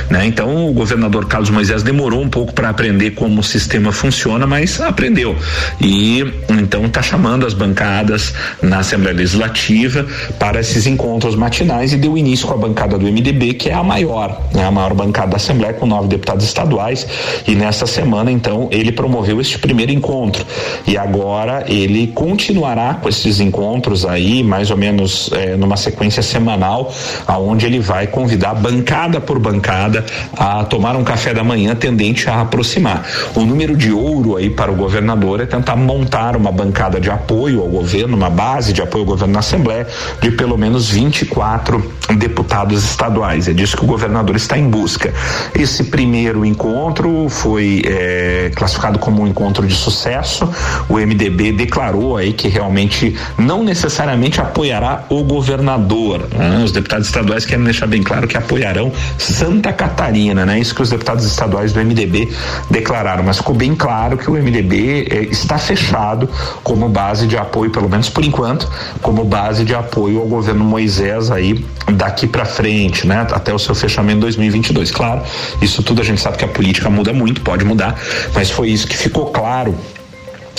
né? 0.10 0.26
Então 0.26 0.68
o 0.68 0.74
governador 0.74 1.26
Carlos 1.26 1.50
Moisés 1.50 1.84
demorou 1.84 2.22
um 2.22 2.30
pouco 2.30 2.54
para 2.54 2.70
aprender 2.70 3.12
como 3.12 3.40
o 3.40 3.44
sistema 3.44 3.92
funciona, 3.92 4.46
mas 4.46 4.82
aprendeu. 4.82 5.36
E 5.80 6.24
então 6.50 6.86
está 6.86 7.02
chamando 7.02 7.46
as 7.46 7.54
bancadas 7.54 8.34
na 8.62 8.80
Assembleia 8.80 9.16
Legislativa 9.16 10.06
para 10.38 10.60
esses 10.60 10.86
encontros 10.86 11.36
matinais 11.36 11.94
e 11.94 11.98
deu 11.98 12.18
início 12.18 12.48
com 12.48 12.54
a 12.54 12.58
bancada 12.58 12.98
do 12.98 13.06
MDB, 13.06 13.54
que 13.54 13.70
é 13.70 13.74
a 13.74 13.84
maior, 13.84 14.42
né? 14.54 14.66
A 14.66 14.72
maior 14.72 14.94
bancada 14.94 15.32
da 15.32 15.38
Assembleia 15.38 15.74
com 15.74 15.86
nove 15.86 16.08
deputados 16.08 16.46
estaduais 16.46 17.08
e 17.48 17.56
nesta 17.56 17.86
semana 17.86 18.32
então 18.32 18.68
ele 18.72 18.92
promoveu 18.92 19.40
este 19.40 19.58
primeiro 19.58 19.92
encontro 19.92 20.46
e 20.88 20.98
agora 20.98 21.64
ele 21.68 22.08
continuará 22.08 22.96
com 22.96 23.08
esses 23.08 23.40
encontros 23.40 23.69
encontros 23.70 24.04
aí, 24.04 24.42
mais 24.42 24.72
ou 24.72 24.78
menos 24.78 25.30
é, 25.32 25.56
numa 25.56 25.78
sequência 25.78 26.24
semanal, 26.24 26.92
aonde 27.28 27.68
ele 27.68 27.80
vai 27.80 28.08
convidar 28.08 28.56
bancada 28.56 29.22
por 29.22 29.38
bancada 29.38 30.04
a 30.36 30.64
tomar 30.64 30.96
um 30.96 31.04
café 31.04 31.34
da 31.34 31.44
manhã 31.44 31.76
tendente 31.76 32.28
a 32.28 32.42
aproximar. 32.42 33.06
O 33.36 33.42
número 33.42 33.78
de 33.78 33.92
ouro 33.92 34.38
aí 34.38 34.50
para 34.50 34.72
o 34.72 34.76
governador 34.76 35.40
é 35.40 35.46
tentar 35.46 35.76
montar 35.76 36.36
uma 36.36 36.52
bancada 36.52 37.00
de 37.00 37.12
apoio 37.12 37.62
ao 37.62 37.68
governo, 37.68 38.18
uma 38.18 38.30
base 38.30 38.74
de 38.74 38.82
apoio 38.82 39.04
ao 39.04 39.08
governo 39.08 39.34
na 39.34 39.40
Assembleia 39.40 39.88
de 40.20 40.32
pelo 40.32 40.58
menos 40.58 40.90
24 40.90 41.94
deputados 42.18 42.84
estaduais. 42.84 43.48
É 43.48 43.54
disso 43.54 43.78
que 43.78 43.84
o 43.84 43.88
governador 43.88 44.36
está 44.36 44.58
em 44.58 44.68
busca. 44.68 45.14
Esse 45.54 45.84
primeiro 45.86 46.44
encontro 46.44 47.30
foi 47.30 47.84
é, 47.86 48.52
classificado 48.56 48.98
como 48.98 49.22
um 49.22 49.28
encontro 49.28 49.68
de 49.68 49.76
sucesso. 49.76 50.50
O 50.88 50.96
MDB 50.96 51.52
declarou 51.52 52.18
aí 52.18 52.34
que 52.34 52.48
realmente 52.48 53.16
não 53.38 53.59
necessariamente 53.64 54.40
apoiará 54.40 55.06
o 55.10 55.24
governador. 55.24 56.28
Né? 56.34 56.62
Os 56.64 56.72
deputados 56.72 57.08
estaduais 57.08 57.46
querem 57.46 57.64
deixar 57.64 57.88
bem 57.88 58.04
claro 58.04 58.28
que 58.28 58.38
apoiarão 58.38 58.92
Santa 59.18 59.72
Catarina, 59.74 60.46
né? 60.46 60.60
Isso 60.60 60.74
que 60.74 60.82
os 60.82 60.90
deputados 60.90 61.26
estaduais 61.26 61.74
do 61.74 61.80
MDB 61.80 62.30
declararam, 62.70 63.24
mas 63.24 63.38
ficou 63.38 63.56
bem 63.56 63.76
claro 63.76 64.18
que 64.18 64.30
o 64.30 64.34
MDB 64.34 65.08
eh, 65.10 65.28
está 65.32 65.58
fechado 65.58 66.30
como 66.64 66.90
base 66.90 67.28
de 67.28 67.38
apoio, 67.38 67.72
pelo 67.72 67.90
menos 67.90 68.10
por 68.10 68.24
enquanto, 68.24 68.70
como 69.02 69.24
base 69.24 69.64
de 69.64 69.74
apoio 69.74 70.20
ao 70.20 70.28
governo 70.28 70.64
Moisés 70.64 71.32
aí 71.32 71.66
daqui 71.94 72.28
para 72.28 72.46
frente, 72.46 73.08
né? 73.08 73.26
Até 73.32 73.54
o 73.54 73.60
seu 73.60 73.76
fechamento 73.76 74.18
em 74.18 74.22
2022. 74.22 74.92
Claro, 74.92 75.22
isso 75.62 75.84
tudo 75.84 76.02
a 76.02 76.06
gente 76.06 76.22
sabe 76.22 76.38
que 76.38 76.46
a 76.46 76.48
política 76.48 76.90
muda 76.90 77.14
muito, 77.14 77.42
pode 77.42 77.66
mudar, 77.66 78.00
mas 78.34 78.50
foi 78.50 78.70
isso 78.70 78.88
que 78.88 78.98
ficou 78.98 79.28
claro 79.28 79.76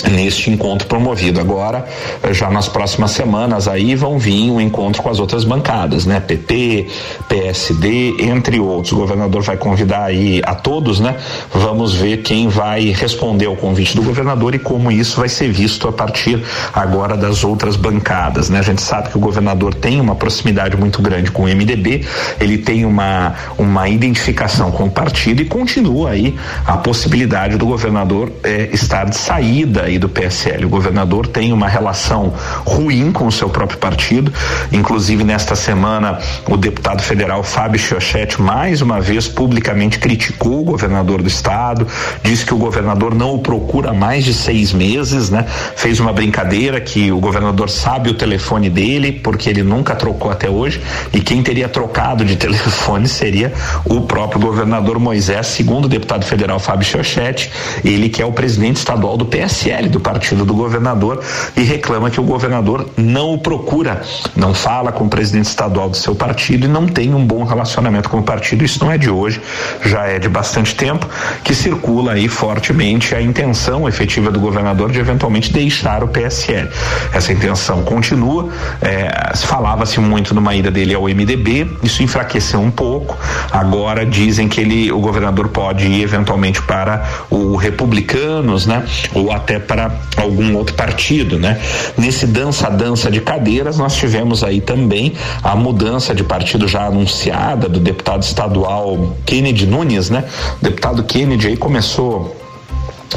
neste 0.09 0.49
encontro 0.49 0.87
promovido. 0.87 1.39
Agora, 1.39 1.85
já 2.31 2.49
nas 2.49 2.67
próximas 2.67 3.11
semanas 3.11 3.67
aí 3.67 3.95
vão 3.95 4.17
vir 4.17 4.51
um 4.51 4.59
encontro 4.59 5.01
com 5.01 5.09
as 5.09 5.19
outras 5.19 5.43
bancadas, 5.43 6.05
né? 6.05 6.19
PT, 6.19 6.87
PSD, 7.27 8.15
entre 8.19 8.59
outros. 8.59 8.91
O 8.91 8.95
governador 8.95 9.41
vai 9.41 9.57
convidar 9.57 10.03
aí 10.03 10.41
a 10.45 10.55
todos, 10.55 10.99
né? 10.99 11.17
Vamos 11.53 11.93
ver 11.93 12.17
quem 12.17 12.47
vai 12.47 12.89
responder 12.91 13.45
ao 13.45 13.55
convite 13.55 13.95
do 13.95 14.03
governador 14.03 14.55
e 14.55 14.59
como 14.59 14.91
isso 14.91 15.19
vai 15.19 15.29
ser 15.29 15.51
visto 15.51 15.87
a 15.87 15.91
partir 15.91 16.43
agora 16.73 17.15
das 17.17 17.43
outras 17.43 17.75
bancadas, 17.75 18.49
né? 18.49 18.59
A 18.59 18.63
gente 18.63 18.81
sabe 18.81 19.09
que 19.09 19.17
o 19.17 19.19
governador 19.19 19.73
tem 19.73 19.99
uma 19.99 20.15
proximidade 20.15 20.77
muito 20.77 21.01
grande 21.01 21.31
com 21.31 21.43
o 21.43 21.45
MDB, 21.45 22.05
ele 22.39 22.57
tem 22.57 22.85
uma 22.85 23.35
uma 23.57 23.87
identificação 23.87 24.71
com 24.71 24.85
o 24.85 24.91
partido 24.91 25.41
e 25.41 25.45
continua 25.45 26.11
aí 26.11 26.35
a 26.65 26.77
possibilidade 26.77 27.57
do 27.57 27.65
governador 27.65 28.31
eh, 28.43 28.69
estar 28.73 29.05
de 29.05 29.15
saída 29.15 29.89
aí 29.91 29.99
do 29.99 30.09
PSL. 30.09 30.65
O 30.65 30.69
governador 30.69 31.27
tem 31.27 31.53
uma 31.53 31.67
relação 31.67 32.33
ruim 32.65 33.11
com 33.11 33.27
o 33.27 33.31
seu 33.31 33.49
próprio 33.49 33.77
partido, 33.77 34.33
inclusive 34.71 35.23
nesta 35.23 35.55
semana 35.55 36.19
o 36.47 36.57
deputado 36.57 37.01
federal 37.01 37.43
Fábio 37.43 37.79
Chiochetti 37.79 38.41
mais 38.41 38.81
uma 38.81 38.99
vez 38.99 39.27
publicamente 39.27 39.99
criticou 39.99 40.61
o 40.61 40.63
governador 40.63 41.21
do 41.21 41.27
estado, 41.27 41.87
disse 42.23 42.45
que 42.45 42.53
o 42.53 42.57
governador 42.57 43.13
não 43.13 43.35
o 43.35 43.39
procura 43.39 43.91
há 43.91 43.93
mais 43.93 44.23
de 44.23 44.33
seis 44.33 44.71
meses, 44.71 45.29
né? 45.29 45.45
Fez 45.75 45.99
uma 45.99 46.13
brincadeira 46.13 46.79
que 46.79 47.11
o 47.11 47.19
governador 47.19 47.69
sabe 47.69 48.09
o 48.09 48.13
telefone 48.13 48.69
dele, 48.69 49.11
porque 49.11 49.49
ele 49.49 49.63
nunca 49.63 49.95
trocou 49.95 50.31
até 50.31 50.49
hoje, 50.49 50.81
e 51.13 51.19
quem 51.19 51.43
teria 51.43 51.67
trocado 51.67 52.23
de 52.23 52.35
telefone 52.37 53.07
seria 53.07 53.53
o 53.85 54.01
próprio 54.01 54.39
governador 54.41 54.99
Moisés, 54.99 55.47
segundo 55.47 55.85
o 55.85 55.89
deputado 55.89 56.25
federal 56.25 56.59
Fábio 56.59 56.87
Chiochetti, 56.87 57.51
ele 57.83 58.09
que 58.09 58.21
é 58.21 58.25
o 58.25 58.31
presidente 58.31 58.77
estadual 58.77 59.17
do 59.17 59.25
PSL, 59.25 59.80
do 59.89 59.99
partido 59.99 60.45
do 60.45 60.53
governador, 60.53 61.21
e 61.55 61.61
reclama 61.61 62.09
que 62.09 62.19
o 62.19 62.23
governador 62.23 62.87
não 62.97 63.33
o 63.33 63.37
procura, 63.37 64.01
não 64.35 64.53
fala 64.53 64.91
com 64.91 65.05
o 65.05 65.09
presidente 65.09 65.45
estadual 65.45 65.89
do 65.89 65.97
seu 65.97 66.15
partido 66.15 66.65
e 66.65 66.67
não 66.67 66.87
tem 66.87 67.13
um 67.13 67.25
bom 67.25 67.43
relacionamento 67.43 68.09
com 68.09 68.19
o 68.19 68.23
partido. 68.23 68.63
Isso 68.63 68.83
não 68.83 68.91
é 68.91 68.97
de 68.97 69.09
hoje, 69.09 69.41
já 69.85 70.05
é 70.05 70.19
de 70.19 70.29
bastante 70.29 70.75
tempo, 70.75 71.07
que 71.43 71.53
circula 71.53 72.13
aí 72.13 72.27
fortemente 72.27 73.15
a 73.15 73.21
intenção 73.21 73.87
efetiva 73.87 74.31
do 74.31 74.39
governador 74.39 74.91
de 74.91 74.99
eventualmente 74.99 75.51
deixar 75.51 76.03
o 76.03 76.07
PSL. 76.07 76.69
Essa 77.13 77.31
intenção 77.33 77.83
continua, 77.83 78.49
é, 78.81 79.35
falava-se 79.35 79.99
muito 79.99 80.33
numa 80.33 80.55
ida 80.55 80.71
dele 80.71 80.93
ao 80.93 81.03
MDB, 81.03 81.69
isso 81.83 82.03
enfraqueceu 82.03 82.59
um 82.59 82.71
pouco. 82.71 83.17
Agora 83.51 84.05
dizem 84.05 84.47
que 84.47 84.61
ele, 84.61 84.91
o 84.91 84.99
governador 84.99 85.49
pode 85.49 85.85
ir 85.87 86.03
eventualmente 86.03 86.61
para 86.61 87.03
o 87.29 87.55
Republicanos, 87.55 88.65
né? 88.65 88.85
Ou 89.13 89.31
até 89.31 89.59
para 89.71 89.89
algum 90.17 90.53
outro 90.57 90.75
partido, 90.75 91.39
né? 91.39 91.57
Nesse 91.97 92.27
dança-dança 92.27 93.09
de 93.09 93.21
cadeiras, 93.21 93.77
nós 93.77 93.95
tivemos 93.95 94.43
aí 94.43 94.59
também 94.59 95.13
a 95.41 95.55
mudança 95.55 96.13
de 96.13 96.25
partido 96.25 96.67
já 96.67 96.87
anunciada 96.87 97.69
do 97.69 97.79
deputado 97.79 98.21
estadual 98.21 99.15
Kennedy 99.25 99.65
Nunes, 99.65 100.09
né? 100.09 100.25
O 100.59 100.65
deputado 100.65 101.01
Kennedy 101.03 101.47
aí 101.47 101.55
começou 101.55 102.40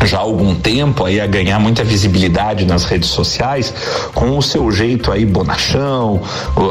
já 0.03 0.19
há 0.19 0.21
algum 0.21 0.55
tempo 0.55 1.05
aí 1.05 1.21
a 1.21 1.27
ganhar 1.27 1.59
muita 1.59 1.85
visibilidade 1.85 2.65
nas 2.65 2.85
redes 2.85 3.11
sociais 3.11 3.73
com 4.13 4.37
o 4.37 4.43
seu 4.43 4.71
jeito 4.71 5.13
aí 5.13 5.25
bonachão, 5.25 6.21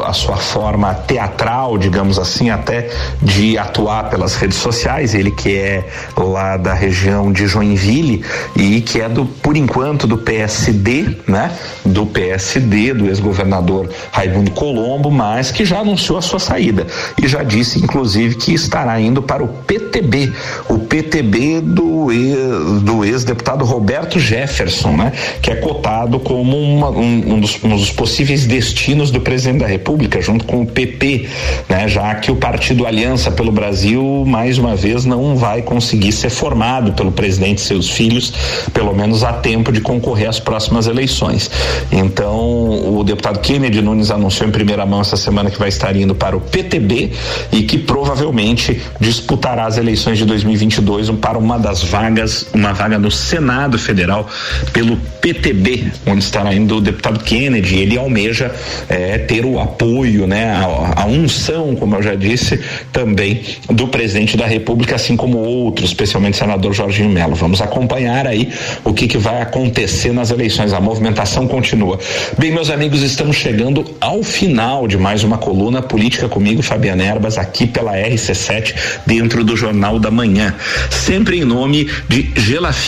a 0.04 0.12
sua 0.12 0.36
forma 0.36 0.92
teatral, 0.94 1.78
digamos 1.78 2.18
assim, 2.18 2.50
até 2.50 2.90
de 3.22 3.56
atuar 3.56 4.10
pelas 4.10 4.34
redes 4.34 4.58
sociais, 4.58 5.14
ele 5.14 5.30
que 5.30 5.56
é 5.56 5.88
lá 6.16 6.56
da 6.56 6.74
região 6.74 7.32
de 7.32 7.46
Joinville 7.46 8.24
e 8.54 8.80
que 8.80 9.00
é 9.00 9.08
do 9.08 9.24
por 9.24 9.56
enquanto 9.56 10.06
do 10.06 10.18
PSD, 10.18 11.16
né? 11.26 11.50
Do 11.84 12.06
PSD 12.06 12.94
do 12.94 13.06
ex-governador 13.06 13.88
Raimundo 14.12 14.50
Colombo, 14.50 15.10
mas 15.10 15.50
que 15.50 15.64
já 15.64 15.80
anunciou 15.80 16.18
a 16.18 16.22
sua 16.22 16.38
saída 16.38 16.86
e 17.22 17.26
já 17.26 17.42
disse 17.42 17.78
inclusive 17.78 18.34
que 18.34 18.52
estará 18.52 19.00
indo 19.00 19.22
para 19.22 19.42
o 19.42 19.48
PTB, 19.48 20.32
o 20.68 20.78
PTB 20.78 21.60
do 21.60 22.12
ex, 22.12 22.82
do 22.82 23.04
ex 23.04 23.13
ex-deputado 23.14 23.64
Roberto 23.64 24.18
Jefferson, 24.18 24.96
né? 24.96 25.12
Que 25.40 25.50
é 25.50 25.56
cotado 25.56 26.18
como 26.20 26.56
uma, 26.58 26.90
um, 26.90 27.34
um, 27.34 27.40
dos, 27.40 27.62
um, 27.62 27.70
dos, 27.70 27.90
possíveis 27.90 28.46
destinos 28.46 29.10
do 29.10 29.20
presidente 29.20 29.60
da 29.60 29.66
República, 29.66 30.20
junto 30.20 30.44
com 30.44 30.62
o 30.62 30.66
PP, 30.66 31.28
né? 31.68 31.88
Já 31.88 32.14
que 32.16 32.30
o 32.30 32.36
partido 32.36 32.86
Aliança 32.86 33.30
pelo 33.30 33.52
Brasil, 33.52 34.24
mais 34.26 34.58
uma 34.58 34.76
vez, 34.76 35.04
não 35.04 35.36
vai 35.36 35.62
conseguir 35.62 36.12
ser 36.12 36.30
formado 36.30 36.92
pelo 36.92 37.12
presidente 37.12 37.58
e 37.58 37.60
seus 37.62 37.90
filhos, 37.90 38.32
pelo 38.72 38.94
menos 38.94 39.24
a 39.24 39.32
tempo 39.32 39.72
de 39.72 39.80
concorrer 39.80 40.28
às 40.28 40.38
próximas 40.38 40.86
eleições. 40.86 41.50
Então, 41.90 42.98
o 42.98 43.04
deputado 43.04 43.38
Kennedy 43.40 43.80
Nunes 43.80 44.10
anunciou 44.10 44.48
em 44.48 44.52
primeira 44.52 44.84
mão 44.84 45.00
essa 45.00 45.16
semana 45.16 45.50
que 45.50 45.58
vai 45.58 45.68
estar 45.68 45.94
indo 45.96 46.14
para 46.14 46.36
o 46.36 46.40
PTB 46.40 47.12
e 47.52 47.62
que 47.62 47.78
provavelmente 47.78 48.80
disputará 49.00 49.66
as 49.66 49.78
eleições 49.78 50.18
de 50.18 50.24
2022 50.24 51.10
para 51.10 51.38
uma 51.38 51.58
das 51.58 51.82
vagas, 51.82 52.46
uma 52.52 52.72
vaga 52.72 52.98
no 53.04 53.10
Senado 53.10 53.78
Federal 53.78 54.28
pelo 54.72 54.96
PTB, 55.20 55.92
onde 56.06 56.24
estará 56.24 56.54
indo 56.54 56.76
o 56.76 56.80
deputado 56.80 57.20
Kennedy. 57.20 57.76
Ele 57.76 57.98
almeja 57.98 58.50
é, 58.88 59.18
ter 59.18 59.44
o 59.44 59.60
apoio, 59.60 60.26
né, 60.26 60.52
a, 60.52 61.02
a, 61.02 61.06
unção, 61.06 61.76
como 61.76 61.96
eu 61.96 62.02
já 62.02 62.14
disse, 62.14 62.58
também 62.90 63.42
do 63.68 63.88
presidente 63.88 64.36
da 64.36 64.46
República, 64.46 64.94
assim 64.96 65.16
como 65.16 65.38
outros, 65.38 65.90
especialmente 65.90 66.34
o 66.34 66.38
senador 66.38 66.72
Jorginho 66.72 67.10
Melo. 67.10 67.34
Vamos 67.34 67.60
acompanhar 67.60 68.26
aí 68.26 68.50
o 68.84 68.94
que, 68.94 69.06
que 69.06 69.18
vai 69.18 69.42
acontecer 69.42 70.12
nas 70.12 70.30
eleições. 70.30 70.72
A 70.72 70.80
movimentação 70.80 71.46
continua. 71.46 71.98
Bem, 72.38 72.52
meus 72.52 72.70
amigos, 72.70 73.02
estamos 73.02 73.36
chegando 73.36 73.84
ao 74.00 74.22
final 74.22 74.88
de 74.88 74.96
mais 74.96 75.24
uma 75.24 75.36
coluna 75.36 75.82
política 75.82 76.26
comigo, 76.26 76.62
Fabiana 76.62 77.04
Erbas, 77.04 77.36
aqui 77.36 77.66
pela 77.66 77.92
RC7, 77.92 78.74
dentro 79.06 79.44
do 79.44 79.54
Jornal 79.56 79.98
da 79.98 80.10
Manhã. 80.10 80.54
Sempre 80.90 81.40
em 81.40 81.44
nome 81.44 81.90
de 82.08 82.32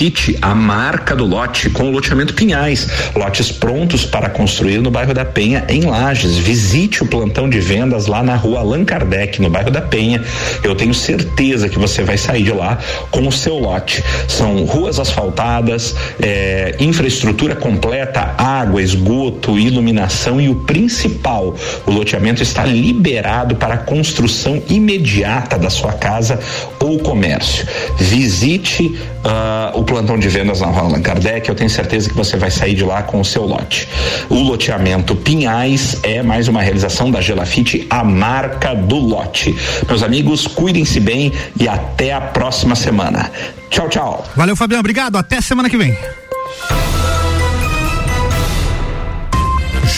Gelafite 0.07 0.39
a 0.41 0.55
marca 0.55 1.17
do 1.17 1.25
lote, 1.25 1.69
com 1.71 1.89
o 1.89 1.91
loteamento 1.91 2.35
Pinhais. 2.35 2.89
Lotes 3.15 3.51
prontos 3.51 4.05
para 4.05 4.29
construir 4.29 4.79
no 4.79 4.91
bairro 4.91 5.13
da 5.13 5.25
Penha, 5.25 5.65
em 5.69 5.83
Lages. 5.83 6.37
Visite 6.37 7.03
o 7.03 7.07
plantão 7.07 7.49
de 7.49 7.59
vendas 7.59 8.07
lá 8.07 8.23
na 8.23 8.37
rua 8.37 8.61
Allan 8.61 8.85
Kardec, 8.85 9.41
no 9.41 9.51
bairro 9.51 9.71
da 9.71 9.81
Penha. 9.81 10.23
Eu 10.63 10.75
tenho 10.75 10.95
certeza 10.95 11.69
que 11.69 11.79
você 11.79 12.05
vai 12.05 12.17
sair 12.17 12.45
de 12.45 12.53
lá 12.53 12.79
com 13.11 13.27
o 13.27 13.33
seu 13.33 13.59
lote. 13.59 14.03
São 14.29 14.65
ruas 14.65 15.01
asfaltadas, 15.01 15.95
é, 16.21 16.77
infraestrutura 16.79 17.57
completa, 17.57 18.35
água, 18.39 18.81
esgoto, 18.81 19.59
iluminação 19.59 20.41
e 20.41 20.49
o 20.49 20.55
principal, 20.55 21.57
o 21.85 21.91
loteamento 21.91 22.43
está 22.43 22.65
liberado 22.65 23.57
para 23.57 23.75
a 23.75 23.79
construção 23.79 24.63
imediata 24.69 25.59
da 25.59 25.71
sua 25.71 25.93
casa 25.93 26.39
ou 26.79 26.99
comércio. 27.01 27.67
Visite 27.99 28.97
uh, 29.27 29.79
o 29.79 29.85
plantão 29.85 30.19
de 30.19 30.29
vendas 30.29 30.61
na 30.61 30.69
Rua 30.69 30.83
Allan 30.83 31.03
Kardec, 31.03 31.49
eu 31.49 31.55
tenho 31.55 31.69
certeza 31.69 32.09
que 32.09 32.15
você 32.15 32.37
vai 32.37 32.51
sair 32.51 32.75
de 32.75 32.85
lá 32.85 33.03
com 33.03 33.21
o 33.21 33.25
seu 33.25 33.45
lote. 33.45 33.89
O 34.31 34.37
loteamento 34.37 35.15
Pinhais 35.17 35.99
é 36.03 36.23
mais 36.23 36.49
uma 36.49 36.63
realização 36.63 37.11
da 37.11 37.21
Gelafite, 37.21 37.87
a 37.91 38.05
marca 38.05 38.75
do 38.75 38.97
lote. 38.97 39.55
Meus 39.89 40.03
amigos, 40.03 40.47
cuidem-se 40.47 41.01
bem 41.01 41.33
e 41.59 41.69
até 41.69 42.13
a 42.13 42.21
próxima 42.21 42.75
semana. 42.75 43.31
Tchau, 43.71 43.89
tchau. 43.89 44.25
Valeu, 44.37 44.57
Fabiano. 44.57 44.81
Obrigado. 44.81 45.17
Até 45.17 45.41
semana 45.41 45.69
que 45.69 45.77
vem. 45.77 45.97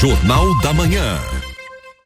Jornal 0.00 0.46
da 0.62 0.72
Manhã. 0.72 1.37